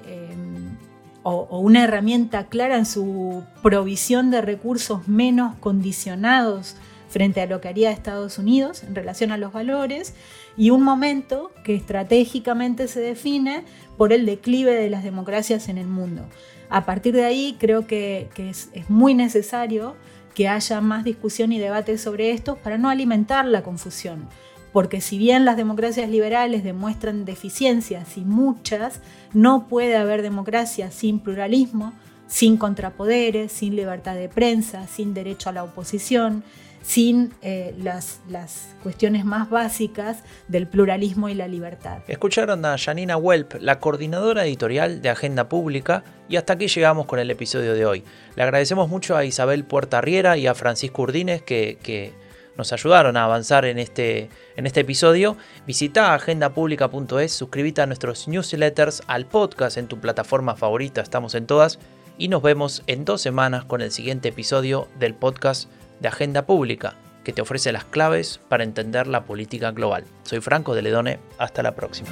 o, 1.23 1.59
una 1.59 1.83
herramienta 1.83 2.47
clara 2.47 2.77
en 2.77 2.85
su 2.85 3.43
provisión 3.61 4.31
de 4.31 4.41
recursos 4.41 5.07
menos 5.07 5.55
condicionados 5.59 6.75
frente 7.09 7.41
a 7.41 7.45
lo 7.45 7.59
que 7.59 7.67
haría 7.67 7.91
Estados 7.91 8.37
Unidos 8.37 8.83
en 8.83 8.95
relación 8.95 9.31
a 9.31 9.37
los 9.37 9.51
valores 9.51 10.13
y 10.55 10.69
un 10.69 10.81
momento 10.81 11.51
que 11.63 11.75
estratégicamente 11.75 12.87
se 12.87 13.01
define 13.01 13.63
por 13.97 14.13
el 14.13 14.25
declive 14.25 14.73
de 14.73 14.89
las 14.89 15.03
democracias 15.03 15.67
en 15.67 15.77
el 15.77 15.87
mundo. 15.87 16.25
A 16.69 16.85
partir 16.85 17.13
de 17.13 17.25
ahí 17.25 17.57
creo 17.59 17.85
que, 17.85 18.29
es, 18.37 18.69
es 18.73 18.89
muy 18.89 19.13
necesario 19.13 19.95
que 20.33 20.47
haya 20.47 20.79
más 20.79 21.03
discusión 21.03 21.51
y 21.51 21.59
debate 21.59 21.97
sobre 21.97 22.31
esto 22.31 22.55
para 22.55 22.77
no 22.77 22.89
alimentar 22.89 23.45
la 23.45 23.61
confusión 23.61 24.29
porque 24.73 25.01
si 25.01 25.17
bien 25.17 25.45
las 25.45 25.57
democracias 25.57 26.09
liberales 26.09 26.63
demuestran 26.63 27.25
deficiencias 27.25 28.17
y 28.17 28.21
muchas, 28.21 29.01
no 29.33 29.67
puede 29.67 29.97
haber 29.97 30.21
democracia 30.21 30.91
sin 30.91 31.19
pluralismo, 31.19 31.93
sin 32.27 32.57
contrapoderes, 32.57 33.51
sin 33.51 33.75
libertad 33.75 34.15
de 34.15 34.29
prensa, 34.29 34.87
sin 34.87 35.13
derecho 35.13 35.49
a 35.49 35.53
la 35.53 35.63
oposición, 35.63 36.43
sin 36.81 37.33
eh, 37.41 37.75
las, 37.77 38.21
cuestiones 38.81 39.25
más 39.25 39.49
básicas 39.49 40.23
del 40.47 40.67
pluralismo 40.67 41.29
y 41.29 41.35
la 41.35 41.47
libertad. 41.47 41.99
Escucharon 42.07 42.65
a 42.65 42.77
Janina 42.77 43.17
Welp, 43.17 43.55
la 43.59 43.79
coordinadora 43.79 44.45
editorial 44.45 45.01
de 45.01 45.09
Agenda 45.09 45.47
Pública, 45.47 46.03
y 46.27 46.37
hasta 46.37 46.53
aquí 46.53 46.67
llegamos 46.67 47.05
con 47.05 47.19
el 47.19 47.29
episodio 47.29 47.73
de 47.73 47.85
hoy. 47.85 48.03
Le 48.35 48.43
agradecemos 48.43 48.89
mucho 48.89 49.15
a 49.15 49.25
Isabel 49.25 49.65
Puerta 49.65 50.01
Riera 50.01 50.37
y 50.37 50.47
a 50.47 50.55
Francisco 50.55 51.03
Urdines 51.03 51.41
que, 51.41 51.77
que 51.83 52.13
nos 52.61 52.73
ayudaron 52.73 53.17
a 53.17 53.23
avanzar 53.23 53.65
en 53.65 53.79
este, 53.79 54.29
en 54.55 54.67
este 54.67 54.81
episodio. 54.81 55.35
Visita 55.65 56.13
agendapublica.es, 56.13 57.31
suscríbete 57.31 57.81
a 57.81 57.87
nuestros 57.87 58.27
newsletters, 58.27 59.01
al 59.07 59.25
podcast 59.25 59.77
en 59.77 59.87
tu 59.87 59.99
plataforma 59.99 60.55
favorita, 60.55 61.01
estamos 61.01 61.33
en 61.33 61.47
todas, 61.47 61.79
y 62.19 62.27
nos 62.27 62.43
vemos 62.43 62.83
en 62.85 63.03
dos 63.03 63.19
semanas 63.19 63.65
con 63.65 63.81
el 63.81 63.91
siguiente 63.91 64.29
episodio 64.29 64.87
del 64.99 65.15
podcast 65.15 65.71
de 66.01 66.09
Agenda 66.09 66.45
Pública. 66.45 66.93
que 67.23 67.33
te 67.33 67.43
ofrece 67.43 67.71
las 67.71 67.85
claves 67.85 68.39
para 68.49 68.63
entender 68.63 69.05
la 69.05 69.25
política 69.25 69.69
global. 69.69 70.05
Soy 70.23 70.39
Franco 70.41 70.73
de 70.73 70.81
Ledone, 70.81 71.19
hasta 71.37 71.61
la 71.61 71.75
próxima. 71.75 72.09